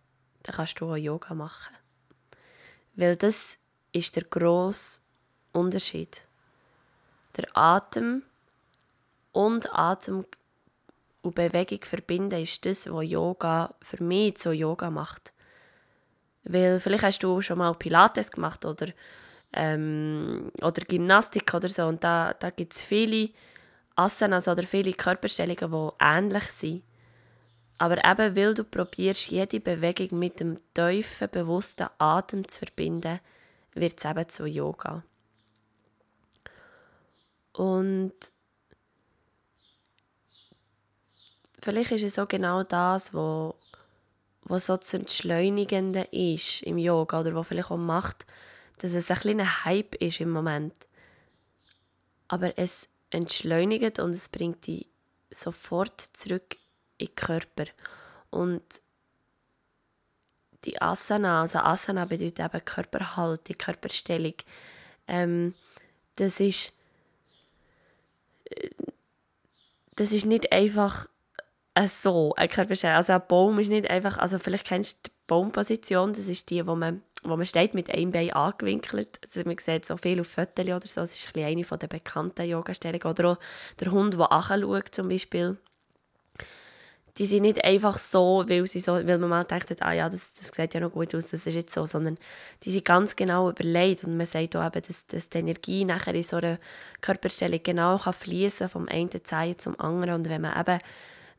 dann 0.45 0.57
kannst 0.57 0.79
du 0.79 0.91
auch 0.91 0.97
Yoga 0.97 1.35
machen. 1.35 1.75
Weil 2.95 3.17
das 3.17 3.59
ist 3.93 4.15
der 4.15 4.25
grosse 4.25 5.01
Unterschied. 5.53 6.27
Der 7.37 7.49
Atem 7.57 8.23
und 9.33 9.73
Atem 9.73 10.27
und 11.25 11.35
Bewegung 11.35 11.81
verbinden 11.83 12.43
ist 12.43 12.65
das, 12.67 12.91
was 12.93 13.09
Yoga 13.09 13.75
für 13.83 14.03
mich 14.03 14.37
zu 14.37 14.53
Yoga 14.53 14.91
macht. 14.91 15.33
Weil 16.45 16.79
vielleicht 16.81 17.05
hast 17.05 17.23
du 17.23 17.41
schon 17.41 17.59
mal 17.59 17.75
Pilates 17.75 18.31
gemacht 18.31 18.67
oder, 18.67 18.89
ähm, 19.55 20.51
oder 20.61 20.83
Gymnastik 20.85 21.55
oder 21.55 21.71
so 21.71 21.87
und 21.87 22.05
da, 22.05 22.35
da 22.35 22.51
gibt 22.51 22.75
es 22.75 22.83
viele 22.83 23.31
Asanas 23.97 24.49
oder 24.49 24.65
viele 24.65 24.93
Körperstellungen, 24.93 25.71
die 25.73 26.05
ähnlich 26.05 26.51
sind. 26.51 26.83
Aber 27.79 27.97
eben, 28.05 28.37
weil 28.37 28.55
du 28.55 28.63
probierst, 28.63 29.31
jede 29.31 29.61
Bewegung 29.61 30.19
mit 30.19 30.41
dem 30.41 30.59
tiefen, 30.75 31.29
bewussten 31.31 31.89
Atem 31.99 32.47
zu 32.47 32.59
verbinden, 32.59 33.21
wird 33.73 33.99
es 33.99 34.05
eben 34.05 34.29
zu 34.29 34.47
Yoga. 34.47 35.03
Und 37.55 38.13
vielleicht 41.65 41.93
ist 41.93 42.03
es 42.03 42.19
auch 42.19 42.29
genau 42.29 42.63
das, 42.63 43.13
was 43.15 43.55
was 44.45 44.67
so 44.67 44.77
zu 44.77 44.99
entschleunigende 44.99 46.03
ist 46.13 46.63
im 46.63 46.77
Yoga 46.77 47.21
oder 47.21 47.35
was 47.35 47.47
vielleicht 47.47 47.71
auch 47.71 47.79
macht, 47.79 48.27
dass 48.79 48.93
es 48.93 49.11
ein 49.11 49.17
kleiner 49.17 49.65
Hype 49.65 49.95
ist 49.97 50.21
im 50.21 50.31
Moment. 50.31 50.75
Aber 52.29 52.59
es 52.59 52.89
entschleunigt 53.11 53.99
und 53.99 54.11
es 54.11 54.29
bringt 54.29 54.67
dich 54.67 54.87
sofort 55.31 56.01
zurück 56.13 56.57
in 56.99 57.07
den 57.07 57.15
Körper. 57.15 57.65
Und 58.31 58.63
die 60.65 60.81
Asana, 60.81 61.43
also 61.43 61.61
Asana 61.61 62.05
bedeutet 62.05 62.41
eben 62.41 62.65
Körperhaltung, 62.65 63.57
Körperstellung. 63.57 64.35
Ähm, 65.07 65.55
das 66.17 66.41
ist 66.41 66.73
äh, 68.45 68.71
das 69.97 70.11
ist 70.13 70.27
nicht 70.27 70.51
einfach 70.53 71.07
so 71.87 72.35
ein 72.37 72.49
Körperstellung. 72.49 72.97
Also 72.97 73.13
ein 73.13 73.23
Baum 73.27 73.59
ist 73.59 73.69
nicht 73.69 73.89
einfach, 73.91 74.19
also 74.19 74.39
vielleicht 74.39 74.67
kennst 74.67 74.99
du 74.99 75.11
die 75.11 75.15
Baumposition, 75.27 76.13
das 76.13 76.29
ist 76.29 76.51
die, 76.51 76.67
wo 76.67 76.75
man, 76.75 77.03
wo 77.23 77.37
man 77.37 77.47
steht 77.47 77.75
mit 77.75 77.91
einem 77.91 78.11
Bein 78.11 78.33
angewinkelt. 78.33 79.19
Also 79.25 79.43
man 79.45 79.59
sieht 79.59 79.87
so 79.87 79.97
viel 79.97 80.21
auf 80.21 80.29
Fotos 80.29 80.67
oder 80.67 80.87
so, 80.87 81.01
das 81.01 81.15
ist 81.15 81.37
ein 81.37 81.45
eine 81.45 81.63
der 81.63 81.87
bekannten 81.87 82.49
Yoga-Stellungen. 82.49 83.07
Oder 83.07 83.31
auch 83.31 83.39
der 83.81 83.91
Hund, 83.91 84.15
der 84.15 84.31
anschaut 84.31 84.95
zum 84.95 85.09
Beispiel 85.09 85.59
die 87.19 87.27
sind 87.27 87.43
nicht 87.43 87.65
einfach 87.65 87.99
so, 87.99 88.45
weil, 88.49 88.67
sie 88.67 88.81
so, 88.81 88.95
weil 88.95 89.19
man 89.19 89.31
mal 89.31 89.45
denkt, 89.45 89.81
ah 89.83 89.93
ja, 89.93 90.09
das, 90.09 90.33
das 90.33 90.49
sieht 90.49 90.75
ja 90.75 90.81
noch 90.81 90.91
gut 90.91 91.15
aus, 91.15 91.29
das 91.29 91.47
ist 91.47 91.55
jetzt 91.55 91.73
so, 91.73 91.87
sondern 91.87 92.19
die 92.65 92.73
sind 92.73 92.85
ganz 92.85 93.15
genau 93.15 93.51
überlegt 93.51 94.03
und 94.03 94.17
man 94.17 94.27
sagt 94.27 94.57
auch 94.57 94.67
eben, 94.67 94.83
dass, 94.87 95.07
dass 95.07 95.29
die 95.29 95.39
Energie 95.39 95.85
nachher 95.85 96.15
in 96.15 96.25
so 96.25 96.39
einer 96.39 96.59
Körperstellung 97.03 97.61
genau 97.63 97.99
kann 97.99 98.15
fließen 98.15 98.69
vom 98.69 98.89
einen 98.89 99.11
Zehen 99.25 99.59
zum 99.59 99.79
anderen 99.79 100.15
und 100.15 100.29
wenn 100.29 100.41
man 100.41 100.59
eben 100.59 100.81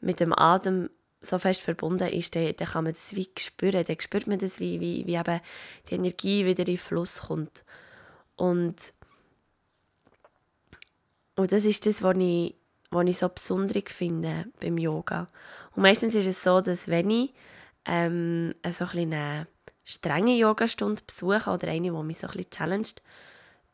mit 0.01 0.19
dem 0.19 0.37
Atem 0.37 0.89
so 1.21 1.39
fest 1.39 1.61
verbunden 1.61 2.07
ist, 2.09 2.35
dann, 2.35 2.55
dann 2.55 2.67
kann 2.67 2.83
man 2.83 2.93
das 2.93 3.15
wie 3.15 3.29
spüren, 3.37 3.83
dann 3.83 3.99
spürt 3.99 4.27
man 4.27 4.39
das, 4.39 4.59
wie, 4.59 4.79
wie, 4.79 5.07
wie 5.07 5.15
eben 5.15 5.41
die 5.89 5.95
Energie 5.95 6.45
wieder 6.45 6.67
in 6.67 6.77
Fluss 6.77 7.21
kommt 7.23 7.63
und 8.35 8.93
und 11.37 11.51
das 11.51 11.65
ist 11.65 11.85
das, 11.85 12.01
was 12.01 12.15
ich 12.17 12.55
was 12.91 13.07
ich 13.07 13.17
so 13.17 13.29
besonders 13.29 13.83
finde 13.87 14.45
beim 14.59 14.77
Yoga. 14.77 15.27
Und 15.75 15.81
meistens 15.81 16.15
ist 16.15 16.27
es 16.27 16.41
so, 16.41 16.61
dass 16.61 16.87
wenn 16.87 17.09
ich 17.09 17.33
ähm, 17.85 18.55
so 18.71 18.85
ein 18.85 19.13
eine 19.13 19.47
strenge 19.83 20.35
Yogastunde 20.37 21.01
besuche 21.05 21.49
oder 21.49 21.67
eine, 21.67 21.91
die 21.91 22.03
mich 22.03 22.17
so 22.17 22.27
ein 22.27 22.49
challenged, 22.49 23.01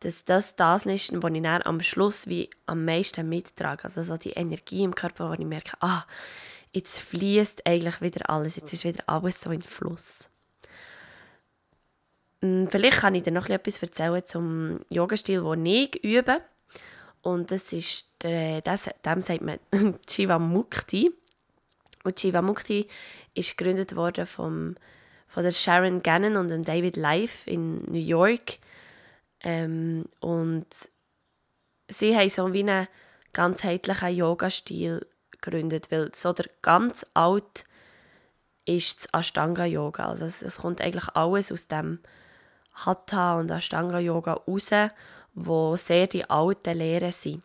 dass 0.02 0.26
das 0.26 0.56
das 0.56 0.86
ist, 0.86 1.12
was 1.14 1.32
ich 1.32 1.42
dann 1.42 1.62
am 1.64 1.82
Schluss 1.82 2.28
wie 2.28 2.50
am 2.66 2.86
meisten 2.86 3.30
mittrage. 3.30 3.86
Also 3.86 4.04
so 4.04 4.18
die 4.18 4.32
Energie 4.32 4.84
im 4.84 4.96
Körper, 4.96 5.30
wo 5.30 5.34
ich 5.34 5.40
merke, 5.40 5.78
ah, 5.80 6.06
jetzt 6.72 7.00
fließt 7.00 7.66
eigentlich 7.66 8.02
wieder 8.02 8.30
alles, 8.30 8.56
jetzt 8.56 8.74
ist 8.74 8.84
wieder 8.84 9.04
alles 9.08 9.40
so 9.42 9.52
in 9.52 9.62
Fluss. 9.62 10.28
Hm, 12.42 12.68
vielleicht 12.70 12.98
kann 12.98 13.16
ich 13.16 13.24
dir 13.24 13.32
noch 13.32 13.48
etwas 13.48 13.82
erzählen 13.82 14.24
zum 14.26 14.80
Yogastil, 14.90 15.44
den 15.44 15.66
ich 15.66 16.04
übe. 16.04 16.42
Und 17.22 17.52
das 17.52 17.72
ist, 17.72 18.06
der, 18.24 18.62
das, 18.62 18.90
dem 19.06 19.22
sagt 19.22 19.42
man 19.42 19.60
Chivamukti. 20.08 21.12
Und 22.04 22.16
Chivamukti 22.16 22.88
ist 23.36 23.56
gegründet 23.56 23.96
worden 23.96 24.26
vom, 24.26 24.76
von 25.28 25.44
der 25.44 25.52
Sharon 25.52 26.02
Gannon 26.02 26.38
und 26.38 26.48
dem 26.48 26.64
David 26.64 26.98
Life 26.98 27.48
in 27.48 27.84
New 27.84 28.00
York. 28.00 28.58
Ähm, 29.44 30.06
und 30.20 30.68
sie 31.88 32.16
haben 32.16 32.30
so 32.30 32.54
wie 32.54 32.62
einen 32.62 32.88
ganzheitlichen 33.34 34.16
Yoga-Stil 34.16 35.06
gegründet, 35.32 35.92
weil 35.92 36.12
so 36.14 36.34
der 36.34 36.50
ganz 36.62 37.06
alt 37.14 37.66
ist 38.66 39.06
das 39.14 39.22
Ashtanga-Yoga. 39.22 40.06
Also 40.06 40.26
es, 40.26 40.42
es 40.42 40.58
kommt 40.58 40.82
eigentlich 40.82 41.08
alles 41.16 41.52
aus 41.52 41.68
dem 41.68 42.00
Hatha 42.74 43.40
und 43.40 43.50
Ashtanga-Yoga 43.50 44.34
raus 44.34 44.70
wo 45.34 45.76
sehr 45.78 46.08
die 46.08 46.30
alten 46.30 46.78
Lehren 46.78 47.12
sind. 47.12 47.42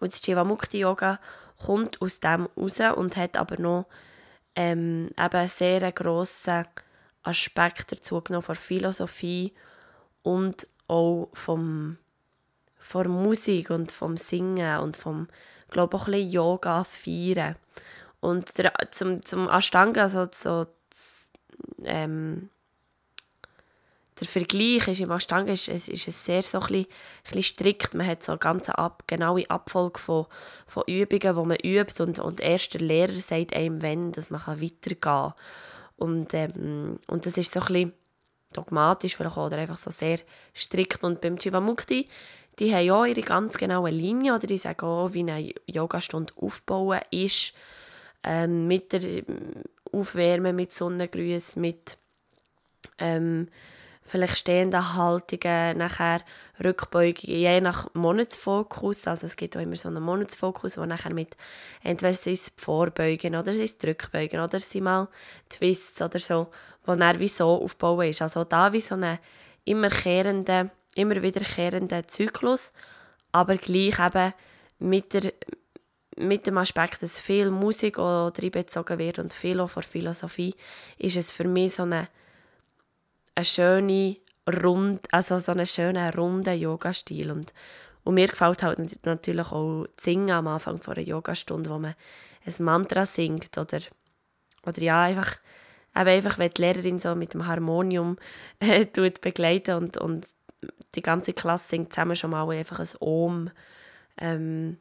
Und 0.00 0.12
das 0.12 0.24
Jivamukti-Yoga 0.24 1.18
kommt 1.64 2.00
aus 2.00 2.20
dem 2.20 2.48
raus 2.56 2.80
und 2.96 3.16
hat 3.16 3.36
aber 3.36 3.58
noch 3.60 3.86
ähm, 4.54 5.10
eben 5.18 5.36
einen 5.36 5.48
sehr 5.48 5.92
grossen 5.92 6.66
Aspekt 7.22 7.90
dazu 7.90 8.20
genommen 8.20 8.44
von 8.44 8.54
Philosophie 8.54 9.52
und 10.22 10.68
auch 10.94 11.28
vom, 11.32 11.98
von 12.78 13.08
Musik 13.08 13.70
und 13.70 13.92
vom 13.92 14.16
Singen 14.16 14.80
und 14.80 14.96
vom, 14.96 15.28
glaube 15.70 15.96
auch 15.96 16.06
ein 16.06 16.12
bisschen 16.12 16.30
Yoga 16.30 16.84
feiern. 16.84 17.56
Und 18.20 18.56
der, 18.56 18.72
zum, 18.90 19.22
zum 19.22 19.48
Ashtanga, 19.48 20.02
also 20.02 20.26
so, 20.32 20.66
ähm, 21.84 22.48
der 24.20 24.28
Vergleich 24.28 24.86
ist 24.86 25.00
im 25.00 25.10
Ashtanga 25.10 25.52
ist, 25.52 25.68
ist, 25.68 25.88
ist 25.88 26.24
sehr 26.24 26.42
so 26.42 26.58
ein 26.58 26.66
bisschen, 26.66 26.86
ein 26.86 27.22
bisschen 27.24 27.42
strikt. 27.42 27.94
Man 27.94 28.06
hat 28.06 28.22
so 28.22 28.32
eine 28.32 28.38
ganz 28.38 28.68
ab, 28.70 29.02
genaue 29.06 29.50
Abfolge 29.50 29.98
von, 29.98 30.26
von 30.66 30.84
Übungen, 30.86 31.36
die 31.36 31.48
man 31.48 31.56
übt 31.56 32.02
und, 32.02 32.18
und 32.20 32.40
erst 32.40 32.74
der 32.74 32.80
Lehrer 32.80 33.12
sagt 33.12 33.54
einem, 33.54 33.82
wenn, 33.82 34.12
dass 34.12 34.30
man 34.30 34.40
weitergehen 34.46 35.00
kann. 35.00 35.34
Und, 35.96 36.32
ähm, 36.32 36.98
und 37.08 37.26
das 37.26 37.36
ist 37.36 37.52
so 37.52 37.60
ein 37.60 37.66
bisschen 37.66 37.92
dogmatisch 38.56 39.16
vielleicht 39.16 39.36
oder 39.36 39.56
einfach 39.58 39.78
so 39.78 39.90
sehr 39.90 40.18
strikt. 40.54 41.04
Und 41.04 41.20
beim 41.20 41.38
Chivamukti, 41.38 42.08
die 42.58 42.74
haben 42.74 42.84
ja 42.84 43.04
ihre 43.04 43.22
ganz 43.22 43.56
genaue 43.58 43.90
Linie 43.90 44.34
oder 44.34 44.46
die 44.46 44.58
sagen 44.58 44.86
auch, 44.86 45.12
wie 45.12 45.20
eine 45.20 45.52
Yogastunde 45.66 46.32
aufbauen 46.36 47.00
ist, 47.10 47.52
ähm, 48.22 48.66
mit 48.66 48.92
der 48.92 49.22
Aufwärmen, 49.92 50.56
mit 50.56 50.72
Sonnengrüßen, 50.72 51.60
mit 51.60 51.98
ähm, 52.98 53.48
vielleicht 54.06 54.38
stehende 54.38 54.94
Haltungen, 54.94 55.78
nachher 55.78 56.20
Rückbeugungen, 56.62 57.14
je 57.16 57.60
nach 57.60 57.88
Monatsfokus. 57.94 59.06
Also 59.06 59.26
es 59.26 59.36
gibt 59.36 59.56
auch 59.56 59.60
immer 59.60 59.76
so 59.76 59.88
einen 59.88 60.02
Monatsfokus, 60.02 60.76
wo 60.76 60.84
nachher 60.84 61.12
mit 61.12 61.36
entweder 61.82 62.12
sind 62.12 62.34
es 62.34 62.52
Vorbeugen 62.56 63.34
oder 63.34 63.52
sind 63.52 63.64
es 63.64 63.76
Rückbeugen 63.86 64.40
oder 64.40 64.58
sind 64.58 64.84
mal 64.84 65.08
Twists 65.48 66.00
oder 66.02 66.18
so, 66.18 66.48
wo 66.84 66.94
dann 66.94 67.18
wie 67.18 67.28
so 67.28 67.62
aufbauen 67.62 68.08
ist. 68.08 68.22
Also 68.22 68.44
da 68.44 68.72
wie 68.72 68.80
so 68.80 68.94
ein 68.94 69.18
immer 69.64 69.90
kehrender, 69.90 70.70
immer 70.94 71.22
wiederkehrender 71.22 72.06
Zyklus, 72.06 72.72
aber 73.32 73.56
gleich 73.56 73.98
eben 73.98 74.34
mit 74.78 75.14
der 75.14 75.32
mit 76.16 76.46
dem 76.46 76.58
Aspekt, 76.58 77.02
dass 77.02 77.18
viel 77.18 77.50
Musik 77.50 77.98
auch 77.98 78.30
reinbezogen 78.38 78.98
wird 78.98 79.18
und 79.18 79.34
viel 79.34 79.58
auch 79.58 79.70
von 79.70 79.82
Philosophie, 79.82 80.54
ist 80.96 81.16
es 81.16 81.32
für 81.32 81.42
mich 81.42 81.74
so 81.74 81.82
eine 81.82 82.08
eine 83.34 83.44
schöne, 83.44 84.16
rund, 84.48 85.12
also 85.12 85.38
so 85.38 85.52
einen 85.52 85.66
schönen, 85.66 86.10
runden 86.14 86.58
Yoga-Stil. 86.58 87.30
Und, 87.30 87.52
und 88.04 88.14
mir 88.14 88.28
gefällt 88.28 88.62
halt 88.62 89.04
natürlich 89.04 89.46
auch 89.46 89.86
Singen 89.98 90.30
am 90.30 90.46
Anfang 90.48 90.80
von 90.80 90.94
einer 90.94 91.06
Yogastunde, 91.06 91.70
wo 91.70 91.78
man 91.78 91.94
ein 92.44 92.64
Mantra 92.64 93.06
singt 93.06 93.56
oder, 93.56 93.80
oder 94.66 94.82
ja, 94.82 95.02
einfach, 95.02 95.38
eben 95.96 96.08
einfach, 96.08 96.38
wenn 96.38 96.50
die 96.50 96.60
Lehrerin 96.60 96.98
so 96.98 97.14
mit 97.14 97.34
dem 97.34 97.46
Harmonium 97.46 98.18
äh, 98.60 98.86
tut 98.86 99.20
begleiten 99.20 99.76
und, 99.76 99.96
und 99.96 100.26
die 100.94 101.02
ganze 101.02 101.32
Klasse 101.32 101.68
singt 101.70 101.92
zusammen 101.92 102.16
schon 102.16 102.30
mal 102.30 102.48
einfach 102.50 102.78
ein 102.78 102.88
Ohm. 103.00 103.50
Ähm, 104.18 104.78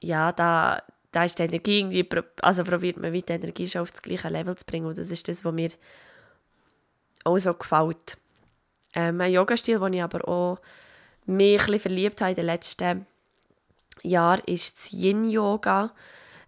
ja, 0.00 0.32
da, 0.32 0.82
da 1.12 1.24
ist 1.24 1.38
die 1.38 1.44
Energie 1.44 1.80
irgendwie, 1.80 2.08
also 2.40 2.64
probiert 2.64 2.96
man 2.98 3.12
die 3.12 3.24
Energie 3.28 3.66
schon 3.66 3.82
auf 3.82 3.90
das 3.90 4.02
gleiche 4.02 4.28
Level 4.28 4.56
zu 4.56 4.64
bringen 4.64 4.86
und 4.86 4.98
das 4.98 5.10
ist 5.10 5.28
das, 5.28 5.44
was 5.44 5.52
mir 5.52 5.70
auch 7.28 7.38
so 7.38 7.54
gefällt. 7.54 8.16
Ähm, 8.94 9.20
ein 9.20 9.32
Yoga-Stil, 9.32 9.78
den 9.78 9.92
ich 9.92 10.02
aber 10.02 10.26
auch 10.26 10.58
mich 11.26 11.68
ein 11.68 11.78
verliebt 11.78 12.20
habe 12.20 12.30
in 12.30 12.36
den 12.36 12.46
letzten 12.46 13.06
Jahren, 14.02 14.42
ist 14.46 14.78
das 14.78 14.92
Yin-Yoga. 14.92 15.92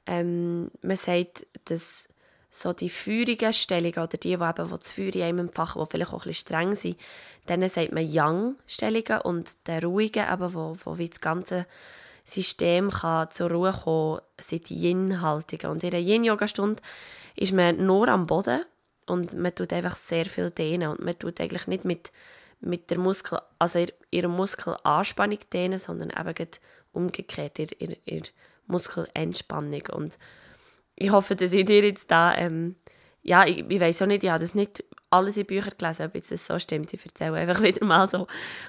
Ähm, 0.07 0.71
man 0.83 0.97
sagt, 0.97 1.47
dass 1.67 2.09
so 2.51 2.73
die 2.73 2.91
feurigen 2.91 3.53
Stellungen 3.53 3.99
oder 3.99 4.07
die, 4.09 4.19
die, 4.19 4.33
eben, 4.33 4.69
die 4.69 4.79
das 4.79 4.93
Feuer 4.93 5.15
in 5.15 5.23
einem 5.23 5.39
empfachen, 5.41 5.83
die 5.83 5.91
vielleicht 5.91 6.13
auch 6.13 6.25
ein 6.25 6.29
bisschen 6.29 6.47
streng 6.47 6.75
sind, 6.75 6.97
denen 7.49 7.69
sagt 7.69 7.93
man 7.93 8.11
Yang-Stellungen 8.11 9.21
und 9.23 9.69
der 9.69 9.85
ruhigen, 9.85 10.27
eben, 10.33 10.55
wo, 10.55 10.77
wo 10.85 10.99
wie 10.99 11.09
das 11.09 11.21
ganze 11.21 11.67
System 12.25 12.91
kann 12.91 13.31
zur 13.31 13.51
Ruhe 13.51 13.73
kommen 13.73 14.21
sind 14.41 14.69
die 14.69 14.75
Yin-Haltungen. 14.75 15.73
Und 15.73 15.85
in 15.85 15.95
einer 15.95 16.03
Yin-Yoga-Stunde 16.03 16.83
ist 17.37 17.53
man 17.53 17.85
nur 17.85 18.09
am 18.09 18.27
Boden 18.27 18.65
und 19.11 19.35
man 19.35 19.53
tut 19.53 19.73
einfach 19.73 19.97
sehr 19.97 20.25
viel 20.25 20.51
dehnen 20.51 20.89
und 20.89 21.01
man 21.05 21.19
tut 21.19 21.41
eigentlich 21.41 21.67
nicht 21.67 21.85
mit, 21.85 22.13
mit 22.61 22.91
der 22.91 22.99
Muskel, 22.99 23.41
also 23.59 23.85
ihrer 24.13 24.29
Muskelanspannung 24.29 25.41
dehnen, 25.53 25.81
sondern 25.81 26.11
eben 26.11 26.49
umgekehrt 26.93 27.59
ihrer, 27.59 27.97
ihrer 28.05 28.29
Muskelentspannung. 28.69 29.83
Und 29.93 30.17
ich 30.95 31.11
hoffe, 31.11 31.35
dass 31.35 31.53
ich 31.53 31.67
dir 31.67 31.83
jetzt 31.83 32.09
da, 32.09 32.37
ähm, 32.37 32.77
ja, 33.23 33.45
ich, 33.45 33.69
ich 33.69 33.81
weiß 33.81 34.03
auch 34.03 34.07
nicht, 34.07 34.23
ich 34.23 34.31
habe 34.31 34.45
das 34.45 34.55
nicht 34.55 34.85
alles 35.11 35.37
in 35.37 35.47
Büchern 35.47 35.75
gelesen, 35.77 36.07
ob 36.07 36.15
jetzt 36.15 36.31
das 36.31 36.47
so 36.47 36.61
stimmt. 36.61 36.95
Ich 36.95 37.05
erzähle 37.05 37.35
einfach 37.35 37.61
wieder 37.61 37.85
mal 37.85 38.09
so 38.09 38.29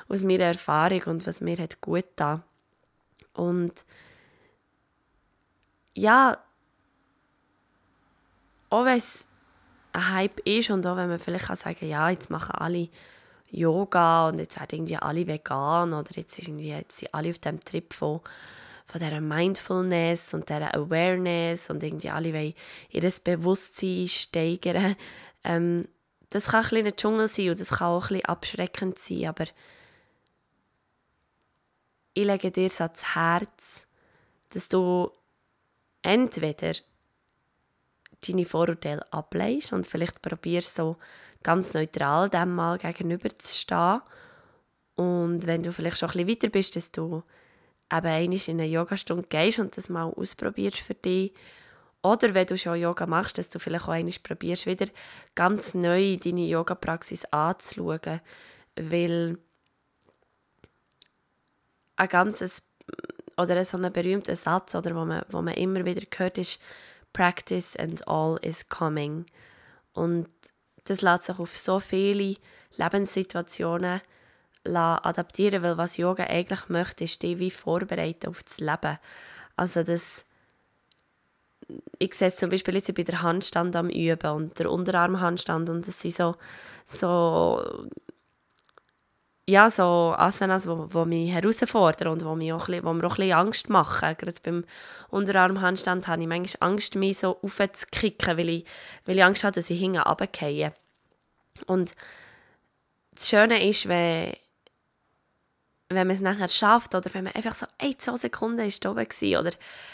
aus 0.09 0.23
meiner 0.23 0.45
Erfahrung 0.45 1.03
und 1.03 1.27
was 1.27 1.39
mir 1.39 1.57
hat 1.57 1.81
gut 1.81 2.05
da. 2.15 2.41
Und 3.33 3.73
ja, 5.93 6.39
auch 8.71 8.85
wenn 8.85 8.97
es 8.97 9.23
ein 9.93 10.13
Hype 10.13 10.39
ist 10.47 10.69
und 10.69 10.85
auch 10.87 10.97
wenn 10.97 11.09
man 11.09 11.19
vielleicht 11.19 11.45
kann 11.45 11.55
sagen 11.55 11.87
ja, 11.87 12.09
jetzt 12.09 12.29
machen 12.29 12.55
alle 12.55 12.89
Yoga 13.49 14.29
und 14.29 14.39
jetzt 14.39 14.59
werden 14.59 14.75
irgendwie 14.79 14.97
alle 14.97 15.27
vegan 15.27 15.93
oder 15.93 16.09
jetzt, 16.15 16.39
ist 16.39 16.47
irgendwie, 16.47 16.69
jetzt 16.69 16.99
sind 16.99 17.13
alle 17.13 17.29
auf 17.29 17.39
dem 17.39 17.59
Trip 17.59 17.93
von, 17.93 18.21
von 18.87 19.01
dieser 19.01 19.21
Mindfulness 19.21 20.33
und 20.33 20.49
dieser 20.49 20.73
Awareness 20.73 21.69
und 21.69 21.83
irgendwie 21.83 22.09
alle 22.09 22.33
wollen 22.33 22.53
ihr 22.89 23.11
Bewusstsein 23.23 24.07
steigern. 24.07 24.95
Ähm, 25.43 25.87
das 26.29 26.47
kann 26.47 26.63
ein 26.63 26.69
bisschen 26.69 26.95
Dschungel 26.95 27.27
sein 27.27 27.49
und 27.49 27.59
das 27.59 27.69
kann 27.69 27.87
auch 27.87 28.03
ein 28.03 28.07
bisschen 28.09 28.25
abschreckend 28.25 28.99
sein, 28.99 29.25
aber 29.25 29.45
ich 32.13 32.25
lege 32.25 32.51
dir 32.51 32.69
so 32.69 32.83
ans 32.83 33.15
Herz, 33.15 33.87
dass 34.49 34.69
du 34.69 35.11
entweder 36.01 36.73
deine 38.27 38.45
Vorurteile 38.45 39.05
ableist 39.11 39.73
und 39.73 39.87
vielleicht 39.87 40.21
probierst 40.21 40.75
so 40.75 40.97
ganz 41.43 41.73
neutral 41.73 42.29
dem 42.29 42.53
mal 42.53 42.77
gegenüber 42.77 43.29
zu 43.35 43.53
stehen. 43.55 44.01
Und 44.95 45.47
wenn 45.47 45.63
du 45.63 45.71
vielleicht 45.71 45.97
schon 45.97 46.09
ein 46.09 46.25
bisschen 46.25 46.29
weiter 46.29 46.49
bist, 46.49 46.75
dass 46.75 46.91
du 46.91 47.23
eben 47.91 48.07
einmal 48.07 48.39
in 48.47 48.61
eine 48.61 48.65
Yogastunde 48.65 49.27
gehst 49.27 49.59
und 49.59 49.75
das 49.75 49.89
mal 49.89 50.05
ausprobierst 50.05 50.79
für 50.79 50.93
dich. 50.93 51.33
Oder 52.03 52.33
wenn 52.33 52.47
du 52.47 52.57
schon 52.57 52.79
Yoga 52.79 53.05
machst, 53.05 53.37
dass 53.37 53.49
du 53.49 53.59
vielleicht 53.59 53.85
auch 53.85 53.89
einmal 53.89 54.13
probierst, 54.23 54.65
wieder 54.65 54.87
ganz 55.35 55.73
neu 55.73 56.17
deine 56.17 56.45
Yoga-Praxis 56.45 57.25
anzuschauen. 57.25 58.21
Weil 58.75 59.37
ein 61.97 62.09
ganzes 62.09 62.63
oder 63.37 63.63
so 63.65 63.77
ein 63.77 63.91
berühmter 63.91 64.35
Satz, 64.35 64.75
oder, 64.75 64.95
wo, 64.95 65.05
man, 65.05 65.23
wo 65.29 65.41
man 65.41 65.53
immer 65.53 65.85
wieder 65.85 66.01
hört, 66.15 66.37
ist 66.37 66.59
Practice 67.13 67.75
and 67.75 68.07
all 68.07 68.37
is 68.41 68.67
coming. 68.67 69.25
Und 69.93 70.27
das 70.85 71.01
lässt 71.01 71.25
sich 71.25 71.39
auf 71.39 71.57
so 71.57 71.79
viele 71.79 72.37
Lebenssituationen 72.77 74.01
adaptieren, 74.63 75.63
weil 75.63 75.77
was 75.77 75.97
Yoga 75.97 76.23
eigentlich 76.25 76.69
möchte, 76.69 77.03
ist 77.03 77.21
dich 77.23 77.39
wie 77.39 77.51
vorbereiten 77.51 78.29
auf 78.29 78.43
das 78.43 78.59
Leben. 78.59 78.97
Also 79.55 79.83
das 79.83 80.25
ich 81.99 82.13
sehe 82.15 82.27
es 82.27 82.35
zum 82.35 82.49
Beispiel 82.49 82.75
jetzt 82.75 82.93
bei 82.93 83.03
der 83.03 83.21
Handstand 83.21 83.75
am 83.75 83.89
Üben 83.89 84.31
und 84.31 84.59
der 84.59 84.71
Unterarmhandstand 84.71 85.69
und 85.69 85.87
das 85.87 86.01
sind 86.01 86.15
so, 86.15 86.35
so 86.87 87.87
ja, 89.47 89.69
so 89.69 90.13
Asanas, 90.17 90.63
die, 90.63 91.05
mich 91.05 91.31
herausfordern 91.31 92.09
und 92.09 92.21
die, 92.21 92.25
mich 92.25 92.53
auch 92.53 92.67
bisschen, 92.67 92.83
mir 92.83 93.05
auch 93.05 93.11
ein 93.11 93.17
bisschen 93.17 93.33
Angst 93.33 93.69
machen. 93.69 94.15
Gerade 94.17 94.41
beim 94.43 94.65
Unterarmhandstand 95.09 96.07
habe 96.07 96.21
ich 96.21 96.27
manchmal 96.27 96.71
Angst, 96.71 96.95
mich 96.95 97.19
so 97.19 97.39
aufzukicken, 97.41 98.37
weil 98.37 98.49
ich, 98.49 98.65
weil 99.05 99.17
ich 99.17 99.23
Angst 99.23 99.43
habe, 99.43 99.55
dass 99.55 99.69
ich 99.69 99.79
hinten 99.79 99.99
runterfalle. 99.99 100.73
Und 101.65 101.93
das 103.15 103.29
Schöne 103.29 103.67
ist, 103.67 103.87
wenn, 103.87 104.33
wenn 105.89 106.07
man 106.07 106.15
es 106.15 106.21
nachher 106.21 106.47
schafft 106.47 106.95
oder 106.95 107.13
wenn 107.13 107.25
man 107.25 107.33
einfach 107.33 107.55
so 107.55 107.65
ein, 107.77 107.99
zwei 107.99 108.17
Sekunden 108.17 108.65
ist 108.67 108.85
oben 108.85 108.97
war, 108.97 109.39
oder 109.41 109.51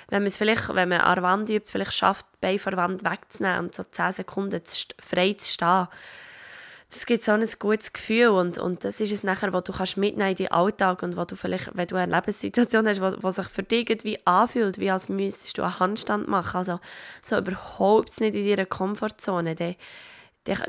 wenn 0.10 0.22
man 0.22 0.28
es 0.28 0.38
vielleicht, 0.38 0.70
wenn 0.70 0.90
man 0.90 1.02
an 1.02 1.16
der 1.16 1.24
Wand 1.24 1.50
übt, 1.50 1.72
vielleicht 1.72 1.94
schafft, 1.94 2.26
die 2.44 2.60
von 2.60 2.72
der 2.72 2.84
Wand 2.84 3.04
wegzunehmen 3.04 3.60
und 3.66 3.76
so 3.76 3.84
zehn 3.84 4.12
Sekunden 4.12 4.62
frei 5.00 5.34
zu 5.34 5.52
stehen, 5.52 5.88
das 6.90 7.06
gibt 7.06 7.24
so 7.24 7.34
ein 7.34 7.46
gutes 7.60 7.92
Gefühl 7.92 8.30
und, 8.30 8.60
und 8.60 8.86
das 8.86 9.02
ist 9.02 9.12
es 9.12 9.24
nachher, 9.24 9.52
was 9.52 9.64
du 9.64 9.74
kannst 9.74 9.98
mitnehmen 9.98 10.30
in 10.30 10.36
deinen 10.38 10.52
Alltag 10.52 11.04
und 11.04 11.18
wo 11.18 11.26
du 11.26 11.36
vielleicht, 11.36 11.76
wenn 11.76 11.88
du 11.88 11.98
eine 11.98 12.16
Lebenssituation 12.16 12.88
hast, 12.88 13.02
wo 13.02 13.30
sich 13.30 13.48
für 13.48 13.64
dich 13.64 13.90
irgendwie 13.90 14.26
anfühlt, 14.26 14.80
wie 14.80 14.90
als 14.90 15.10
müsstest 15.10 15.58
du 15.58 15.64
einen 15.64 15.80
Handstand 15.80 16.30
machen, 16.30 16.58
also 16.58 16.80
so 17.22 17.38
überhaupt 17.38 18.22
nicht 18.22 18.36
in 18.36 18.48
deiner 18.48 18.66
Komfortzone, 18.66 19.56
dann, 19.56 19.76
dann, 20.46 20.64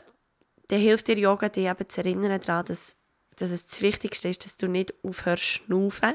dann 0.67 0.81
hilft 0.81 1.07
dir 1.07 1.19
Yoga, 1.19 1.49
dich 1.49 1.67
eben 1.67 1.89
zu 1.89 2.01
erinnern 2.01 2.41
daran, 2.45 2.65
dass, 2.67 2.97
dass 3.37 3.53
es 3.53 3.67
das 3.67 3.81
Wichtigste 3.81 4.29
ist, 4.29 4.45
dass 4.45 4.57
du 4.57 4.67
nicht 4.67 4.93
aufhörst 5.05 5.45
schnaufen. 5.45 6.15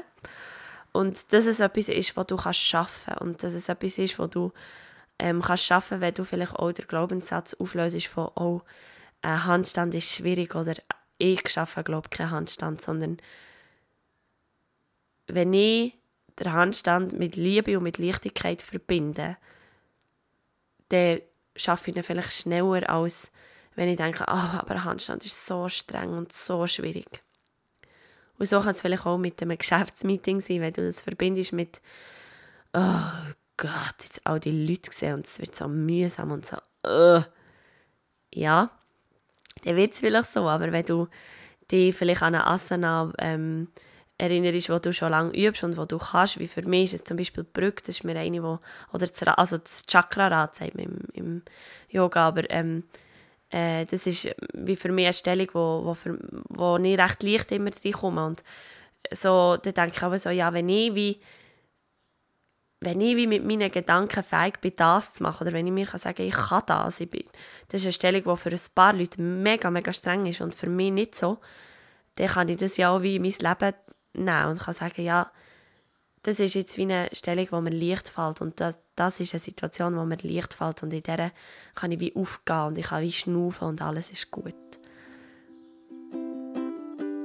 Und 0.92 1.32
dass 1.32 1.46
es 1.46 1.58
etwas 1.58 1.88
ist, 1.88 2.16
was 2.16 2.26
du 2.26 2.36
kannst 2.36 2.60
schaffen 2.60 3.14
und 3.18 3.42
dass 3.42 3.52
es 3.52 3.68
etwas 3.68 3.98
ist, 3.98 4.18
was 4.20 4.30
du 4.30 4.52
ähm, 5.18 5.42
kannst 5.42 5.64
schaffen, 5.64 6.00
wenn 6.00 6.14
du 6.14 6.24
vielleicht 6.24 6.54
auch 6.54 6.70
den 6.70 6.86
Glaubenssatz 6.86 7.54
auflöst 7.54 8.06
von, 8.06 8.30
oh, 8.36 8.60
ein 9.24 9.44
Handstand 9.44 9.94
ist 9.94 10.10
schwierig 10.10 10.54
oder 10.54 10.74
ich 11.18 11.48
schaffe 11.48 11.82
glaube 11.82 12.10
keinen 12.10 12.30
Handstand, 12.30 12.82
sondern 12.82 13.18
wenn 15.26 15.52
ich 15.54 15.94
den 16.38 16.52
Handstand 16.52 17.18
mit 17.18 17.36
Liebe 17.36 17.76
und 17.76 17.84
mit 17.84 17.98
Leichtigkeit 17.98 18.60
verbinde, 18.60 19.36
dann 20.90 21.20
schaffe 21.56 21.90
ich 21.90 21.96
ihn 21.96 22.02
vielleicht 22.02 22.32
schneller, 22.32 22.88
als 22.90 23.30
wenn 23.74 23.88
ich 23.88 23.96
denke, 23.96 24.24
oh, 24.26 24.32
aber 24.32 24.84
Handstand 24.84 25.24
ist 25.24 25.46
so 25.46 25.68
streng 25.68 26.10
und 26.10 26.32
so 26.32 26.66
schwierig. 26.66 27.22
Und 28.38 28.46
so 28.46 28.60
kann 28.60 28.70
es 28.70 28.82
vielleicht 28.82 29.06
auch 29.06 29.16
mit 29.16 29.40
einem 29.40 29.56
Geschäftsmeeting 29.56 30.40
sein, 30.40 30.60
wenn 30.60 30.72
du 30.72 30.84
das 30.84 31.02
verbindest 31.02 31.52
mit 31.52 31.80
oh 32.74 33.32
Gott, 33.56 33.94
jetzt 34.00 34.20
all 34.24 34.40
die 34.40 34.66
Leute 34.66 34.92
sehen 34.92 35.14
und 35.14 35.26
es 35.26 35.38
wird 35.38 35.54
so 35.54 35.68
mühsam 35.68 36.32
und 36.32 36.44
so 36.44 36.56
uh. 36.86 37.22
ja, 38.32 38.70
dann 39.64 39.76
wird 39.76 39.92
es 39.92 40.00
vielleicht 40.00 40.30
so. 40.30 40.48
Aber 40.48 40.72
wenn 40.72 40.84
du 40.84 41.08
dich 41.70 41.94
vielleicht 41.94 42.22
an 42.22 42.34
eine 42.34 42.46
Asana 42.46 43.12
ähm, 43.18 43.68
erinnerst, 44.18 44.70
wo 44.70 44.78
du 44.78 44.92
schon 44.92 45.10
lange 45.10 45.36
übst 45.36 45.64
und 45.64 45.76
wo 45.76 45.84
du 45.84 45.98
kannst, 45.98 46.38
wie 46.38 46.46
für 46.46 46.62
mich 46.62 46.92
ist 46.92 47.00
es 47.00 47.04
zum 47.04 47.16
Beispiel 47.16 47.44
die 47.44 47.60
Brücke, 47.60 47.82
das 47.84 47.96
ist 47.96 48.04
mir 48.04 48.16
eine, 48.16 48.42
wo, 48.42 48.60
oder 48.92 49.06
das, 49.06 49.22
also 49.22 49.58
das 49.58 49.84
Chakra-Rad, 49.86 50.60
im, 50.60 50.98
im 51.12 51.42
Yoga, 51.88 52.28
aber 52.28 52.48
ähm, 52.50 52.84
äh, 53.50 53.86
das 53.86 54.06
ist 54.06 54.28
wie 54.52 54.76
für 54.76 54.92
mich 54.92 55.06
eine 55.06 55.12
Stellung, 55.12 55.48
wo, 55.52 55.84
wo, 55.84 55.94
für, 55.94 56.18
wo 56.48 56.76
ich 56.76 56.98
recht 56.98 57.22
leicht 57.22 57.52
immer 57.52 57.70
reinkomme 57.84 58.26
und 58.26 58.42
so, 59.10 59.56
dann 59.62 59.74
denke 59.74 59.92
ich 59.96 60.02
aber 60.02 60.18
so, 60.18 60.30
ja, 60.30 60.52
wenn 60.52 60.68
ich 60.68 60.94
wie 60.94 61.20
wenn 62.84 63.00
ich 63.00 63.16
wie 63.16 63.26
mit 63.26 63.44
meinen 63.44 63.70
Gedanken 63.70 64.22
fähig 64.22 64.60
bin, 64.60 64.72
das 64.76 65.12
zu 65.12 65.22
machen, 65.22 65.46
oder 65.46 65.52
wenn 65.52 65.66
ich 65.66 65.72
mir 65.72 65.86
kann 65.86 66.00
sagen 66.00 66.22
ich 66.22 66.34
kann 66.34 66.62
das, 66.66 67.00
ich 67.00 67.10
bin, 67.10 67.24
das 67.68 67.80
ist 67.80 67.86
eine 67.86 67.92
Stellung, 67.92 68.22
die 68.22 68.40
für 68.40 68.50
ein 68.50 68.60
paar 68.74 68.92
Leute 68.92 69.20
mega, 69.20 69.70
mega 69.70 69.92
streng 69.92 70.26
ist 70.26 70.40
und 70.40 70.54
für 70.54 70.68
mich 70.68 70.92
nicht 70.92 71.14
so, 71.14 71.38
dann 72.16 72.28
kann 72.28 72.48
ich 72.48 72.58
das 72.58 72.76
ja 72.76 72.90
auch 72.90 73.02
wie 73.02 73.16
in 73.16 73.22
mein 73.22 73.32
Leben 73.32 73.74
nehmen 74.14 74.50
und 74.50 74.60
kann 74.60 74.74
sagen, 74.74 75.02
ja, 75.02 75.30
das 76.22 76.40
ist 76.40 76.54
jetzt 76.54 76.78
wie 76.78 76.82
eine 76.82 77.08
Stellung, 77.12 77.46
wo 77.50 77.60
mir 77.60 77.70
leicht 77.70 78.08
fällt 78.08 78.40
und 78.40 78.58
das, 78.58 78.78
das 78.96 79.20
ist 79.20 79.34
eine 79.34 79.40
Situation, 79.40 79.96
wo 79.96 80.04
mir 80.04 80.18
leicht 80.22 80.54
fällt 80.54 80.82
und 80.82 80.92
in 80.92 81.02
der 81.02 81.32
kann 81.74 81.92
ich 81.92 82.00
wie 82.00 82.16
aufgehen 82.16 82.66
und 82.66 82.78
ich 82.78 82.86
kann 82.86 83.02
wie 83.02 83.12
schnaufen 83.12 83.68
und 83.68 83.82
alles 83.82 84.10
ist 84.10 84.30
gut. 84.30 84.54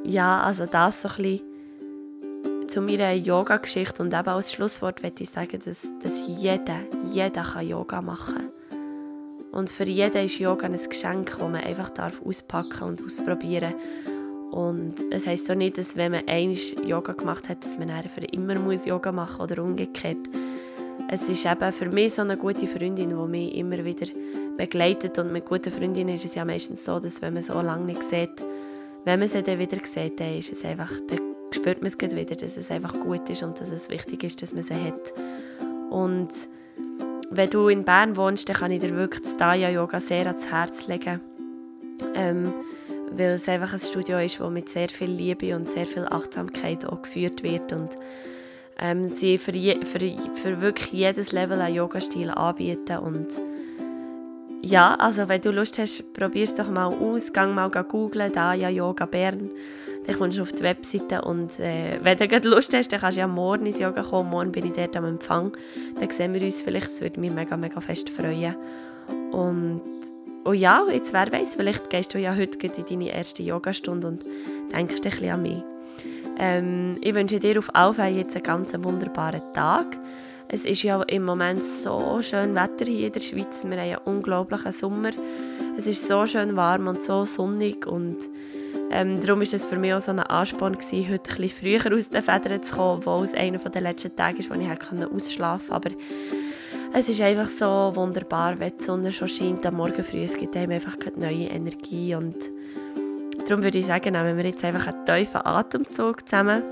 Ja, 0.03 0.41
also 0.41 0.65
das 0.65 1.03
so 1.03 1.07
ein 1.09 1.15
bisschen 1.15 1.48
zu 2.79 2.85
meiner 2.85 3.11
Yoga-Geschichte 3.11 4.01
und 4.01 4.13
eben 4.13 4.27
als 4.29 4.53
Schlusswort 4.53 5.03
möchte 5.03 5.23
ich 5.23 5.29
sagen, 5.31 5.59
dass, 5.65 5.85
dass 6.01 6.23
jeder, 6.27 6.79
jeder 7.11 7.43
kann 7.43 7.67
Yoga 7.67 8.01
machen. 8.01 8.51
Und 9.51 9.69
für 9.69 9.83
jeden 9.83 10.25
ist 10.25 10.39
Yoga 10.39 10.67
ein 10.67 10.77
Geschenk, 10.77 11.31
das 11.31 11.39
man 11.39 11.55
einfach 11.55 11.89
darf 11.89 12.21
auspacken 12.25 12.83
und 12.83 13.03
ausprobieren 13.03 13.73
Und 14.51 14.95
es 15.11 15.27
heisst 15.27 15.47
so 15.47 15.55
nicht, 15.55 15.77
dass 15.77 15.97
wenn 15.97 16.13
man 16.13 16.27
einmal 16.29 16.55
Yoga 16.85 17.11
gemacht 17.11 17.49
hat, 17.49 17.65
dass 17.65 17.77
man 17.77 17.89
für 18.03 18.23
immer 18.25 18.57
muss 18.57 18.85
Yoga 18.85 19.11
machen 19.11 19.39
muss 19.39 19.51
oder 19.51 19.61
umgekehrt. 19.61 20.29
Es 21.09 21.27
ist 21.27 21.45
eben 21.45 21.73
für 21.73 21.89
mich 21.89 22.13
so 22.13 22.21
eine 22.21 22.37
gute 22.37 22.65
Freundin, 22.65 23.09
die 23.09 23.15
mich 23.15 23.55
immer 23.55 23.83
wieder 23.83 24.07
begleitet. 24.55 25.19
Und 25.19 25.33
mit 25.33 25.45
guten 25.45 25.71
Freundinnen 25.71 26.15
ist 26.15 26.23
es 26.23 26.35
ja 26.35 26.45
meistens 26.45 26.85
so, 26.85 26.97
dass 26.97 27.21
wenn 27.21 27.33
man 27.33 27.43
so 27.43 27.59
lange 27.59 27.85
nicht 27.85 28.03
sieht, 28.03 28.41
wenn 29.03 29.19
man 29.19 29.27
sie 29.27 29.43
dann 29.43 29.59
wieder 29.59 29.83
sieht, 29.83 30.19
dann, 30.19 30.37
ist 30.37 30.53
es 30.53 30.63
einfach, 30.63 30.91
dann 31.09 31.28
spürt 31.69 31.81
man 31.81 31.87
es 31.87 32.15
wieder, 32.15 32.35
dass 32.35 32.57
es 32.57 32.71
einfach 32.71 32.99
gut 32.99 33.29
ist 33.29 33.43
und 33.43 33.61
dass 33.61 33.69
es 33.69 33.89
wichtig 33.89 34.23
ist, 34.23 34.41
dass 34.41 34.53
man 34.53 34.63
sie 34.63 34.73
hat. 34.73 35.13
Und 35.91 36.29
wenn 37.29 37.49
du 37.49 37.67
in 37.67 37.83
Bern 37.83 38.17
wohnst, 38.17 38.49
dann 38.49 38.55
kann 38.55 38.71
ich 38.71 38.81
dir 38.81 38.95
wirklich 38.95 39.21
das 39.21 39.37
Daya 39.37 39.69
Yoga 39.69 39.99
sehr 39.99 40.25
ans 40.25 40.47
Herz 40.47 40.87
legen. 40.87 41.21
Ähm, 42.15 42.53
weil 43.11 43.33
es 43.33 43.47
einfach 43.47 43.73
ein 43.73 43.79
Studio 43.79 44.17
ist, 44.17 44.39
das 44.39 44.49
mit 44.49 44.69
sehr 44.69 44.89
viel 44.89 45.11
Liebe 45.11 45.55
und 45.55 45.69
sehr 45.69 45.85
viel 45.85 46.05
Achtsamkeit 46.05 46.85
auch 46.85 47.01
geführt 47.01 47.43
wird 47.43 47.73
und 47.73 47.89
ähm, 48.79 49.09
sie 49.09 49.37
für, 49.37 49.51
je, 49.51 49.83
für, 49.83 49.99
für 50.35 50.61
wirklich 50.61 50.91
jedes 50.91 51.31
Level 51.31 51.59
einen 51.59 51.75
Yoga-Stil 51.75 52.29
anbieten 52.29 52.97
und 52.99 53.27
ja, 54.61 54.95
also 54.95 55.27
wenn 55.27 55.41
du 55.41 55.51
Lust 55.51 55.79
hast, 55.79 56.13
probier 56.13 56.43
es 56.43 56.53
doch 56.53 56.69
mal 56.69 56.85
aus, 56.85 57.33
geh 57.33 57.45
mal 57.47 57.69
googlen, 57.69 58.31
Daya 58.31 58.69
Yoga 58.69 59.05
Bern, 59.05 59.49
dann 60.09 60.17
kommst 60.17 60.39
du 60.39 60.41
auf 60.41 60.51
die 60.51 60.63
Webseite 60.63 61.21
und 61.21 61.59
äh, 61.59 61.99
wenn 62.01 62.17
du 62.17 62.49
Lust 62.49 62.73
hast, 62.73 62.91
dann 62.91 62.99
kannst 62.99 63.17
du 63.17 63.21
ja 63.21 63.27
morgen 63.27 63.67
ins 63.67 63.77
Yoga 63.77 64.01
kommen, 64.01 64.31
morgen 64.31 64.51
bin 64.51 64.65
ich 64.65 64.73
dort 64.73 64.97
am 64.97 65.05
Empfang, 65.05 65.55
dann 65.99 66.09
sehen 66.09 66.33
wir 66.33 66.41
uns 66.41 66.63
vielleicht, 66.63 66.87
es 66.87 67.01
würde 67.01 67.19
mich 67.19 67.31
mega, 67.31 67.55
mega 67.55 67.79
fest 67.79 68.09
freuen 68.09 68.55
und 69.31 69.81
oh 70.45 70.53
ja, 70.53 70.83
jetzt 70.91 71.13
wer 71.13 71.31
weiß, 71.31 71.55
vielleicht 71.55 71.91
gehst 71.91 72.13
du 72.15 72.17
ja 72.17 72.35
heute 72.35 72.57
in 72.65 72.85
deine 72.89 73.13
erste 73.13 73.43
Yogastunde 73.43 74.07
und 74.07 74.25
denkst 74.73 74.95
ein 74.95 75.01
bisschen 75.01 75.29
an 75.29 75.41
mich. 75.43 75.63
Ähm, 76.39 76.97
ich 77.01 77.13
wünsche 77.13 77.39
dir 77.39 77.59
auf 77.59 77.69
alle 77.75 78.07
jetzt 78.07 78.35
einen 78.35 78.43
ganz 78.43 78.73
wunderbaren 78.73 79.43
Tag. 79.53 79.95
Es 80.47 80.65
ist 80.65 80.81
ja 80.81 81.03
im 81.03 81.23
Moment 81.23 81.63
so 81.63 82.19
schön 82.23 82.55
Wetter 82.55 82.85
hier 82.85 83.07
in 83.07 83.13
der 83.13 83.19
Schweiz. 83.19 83.63
Wir 83.63 83.77
haben 83.77 83.79
einen 83.79 83.97
unglaublichen 84.05 84.71
Sommer. 84.71 85.11
Es 85.77 85.85
ist 85.85 86.07
so 86.07 86.25
schön 86.25 86.55
warm 86.55 86.87
und 86.87 87.03
so 87.03 87.25
sonnig 87.25 87.85
und 87.85 88.17
ähm, 88.91 89.21
darum 89.21 89.39
war 89.39 89.47
es 89.53 89.65
für 89.65 89.77
mich 89.77 89.93
auch 89.93 90.01
so 90.01 90.11
ein 90.11 90.19
Ansporn 90.19 90.73
gewesen, 90.73 91.11
heute 91.11 91.31
ein 91.31 91.37
bisschen 91.37 91.79
früher 91.81 91.95
aus 91.95 92.09
den 92.09 92.21
Federn 92.21 92.63
zu 92.63 92.75
kommen, 92.75 92.97
obwohl 92.97 93.23
es 93.23 93.33
einer 93.33 93.59
der 93.59 93.81
letzten 93.81 94.15
Tage 94.15 94.39
ist, 94.39 94.49
wo 94.49 94.55
ich 94.55 94.67
ausschlafen 94.69 95.69
konnte. 95.69 95.89
Aber 95.89 95.91
es 96.93 97.07
ist 97.07 97.21
einfach 97.21 97.47
so 97.47 97.91
wunderbar, 97.93 98.59
wenn 98.59 98.73
die 98.77 98.83
Sonne 98.83 99.11
schon 99.11 99.27
scheint 99.27 99.65
am 99.65 99.75
Morgen 99.75 100.03
früh. 100.03 100.23
Es 100.23 100.37
gibt 100.37 100.55
einem 100.57 100.71
einfach 100.71 100.97
eine 101.05 101.25
neue 101.25 101.47
Energie 101.47 102.15
und 102.15 102.35
darum 103.47 103.63
würde 103.63 103.77
ich 103.77 103.85
sagen, 103.85 104.13
nehmen 104.13 104.37
wir 104.37 104.45
jetzt 104.45 104.65
einfach 104.65 104.87
einen 104.87 105.05
tiefen 105.05 105.45
Atemzug 105.45 106.27
zusammen. 106.27 106.63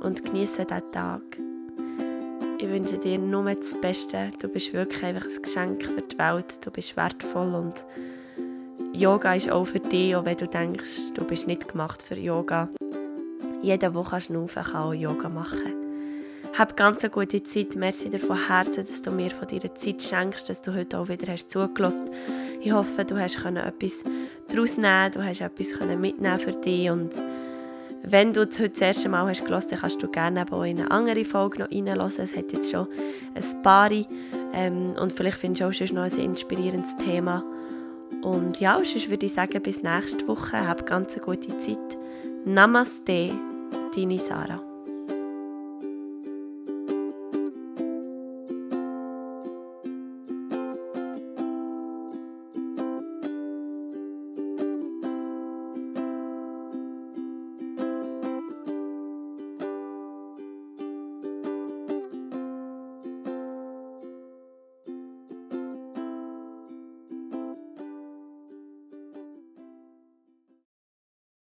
Und 0.00 0.24
genieße 0.24 0.64
diesen 0.64 0.92
Tag. 0.92 1.47
Ich 2.60 2.68
wünsche 2.68 2.98
dir 2.98 3.18
nur 3.18 3.44
das 3.54 3.80
Beste. 3.80 4.30
Du 4.40 4.48
bist 4.48 4.72
wirklich 4.72 5.04
einfach 5.04 5.26
ein 5.26 5.42
Geschenk 5.42 5.84
für 5.84 6.02
die 6.02 6.18
Welt. 6.18 6.66
Du 6.66 6.72
bist 6.72 6.96
wertvoll 6.96 7.54
und 7.54 7.84
Yoga 8.92 9.34
ist 9.34 9.48
auch 9.48 9.64
für 9.64 9.78
dich, 9.78 10.16
auch 10.16 10.24
wenn 10.24 10.36
du 10.36 10.48
denkst, 10.48 11.12
du 11.14 11.24
bist 11.24 11.46
nicht 11.46 11.68
gemacht 11.68 12.02
für 12.02 12.16
Yoga 12.16 12.68
jeder, 13.62 13.90
der 13.90 14.20
schnaufen 14.20 14.62
kann, 14.62 14.82
auch 14.82 14.92
Yoga 14.92 15.28
machen. 15.28 15.74
Hab 16.56 16.76
ganz 16.76 17.04
eine 17.04 17.10
gute 17.10 17.42
Zeit. 17.44 17.76
Merci 17.76 18.10
dir 18.10 18.18
von 18.18 18.48
Herzen, 18.48 18.84
dass 18.84 19.02
du 19.02 19.12
mir 19.12 19.30
von 19.30 19.46
deiner 19.46 19.74
Zeit 19.76 20.02
schenkst, 20.02 20.48
dass 20.48 20.60
du 20.60 20.74
heute 20.74 20.98
auch 20.98 21.08
wieder 21.08 21.32
hast 21.32 21.52
zugelassen. 21.52 22.10
Ich 22.60 22.72
hoffe, 22.72 23.04
du 23.04 23.20
hast 23.20 23.36
etwas 23.44 24.02
daraus 24.48 24.76
nehmen, 24.76 25.12
du 25.12 25.22
hast 25.22 25.40
etwas 25.40 25.68
mitnehmen 25.96 26.38
für 26.38 26.50
dich 26.50 26.90
und 26.90 27.12
wenn 28.02 28.32
du 28.32 28.40
heute 28.40 28.70
das 28.70 28.80
erste 28.80 29.08
Mal 29.08 29.28
hast 29.28 29.44
gehört, 29.44 29.70
dann 29.70 29.80
kannst 29.80 30.02
du 30.02 30.08
gerne 30.08 30.44
auch 30.50 30.62
in 30.62 30.80
eine 30.80 30.90
andere 30.90 31.24
Folge 31.24 31.60
noch 31.60 31.70
reinhören. 31.70 32.06
Es 32.06 32.36
hat 32.36 32.52
jetzt 32.52 32.70
schon 32.70 32.86
ein 33.34 33.62
paar 33.62 33.90
ähm, 34.52 34.94
und 35.00 35.12
vielleicht 35.12 35.38
findest 35.38 35.62
du 35.62 35.68
auch 35.68 35.72
schon 35.72 35.96
noch 35.96 36.04
ein 36.04 36.18
inspirierendes 36.18 36.96
Thema. 36.96 37.44
Und 38.22 38.60
ja, 38.60 38.76
sonst 38.76 39.10
würde 39.10 39.26
ich 39.26 39.34
sagen, 39.34 39.62
bis 39.62 39.82
nächste 39.82 40.26
Woche. 40.26 40.66
Hab 40.66 40.86
ganz 40.86 41.14
eine 41.14 41.24
gute 41.24 41.56
Zeit. 41.58 41.98
Namaste, 42.44 43.32
deine 43.94 44.18
Sarah. 44.18 44.67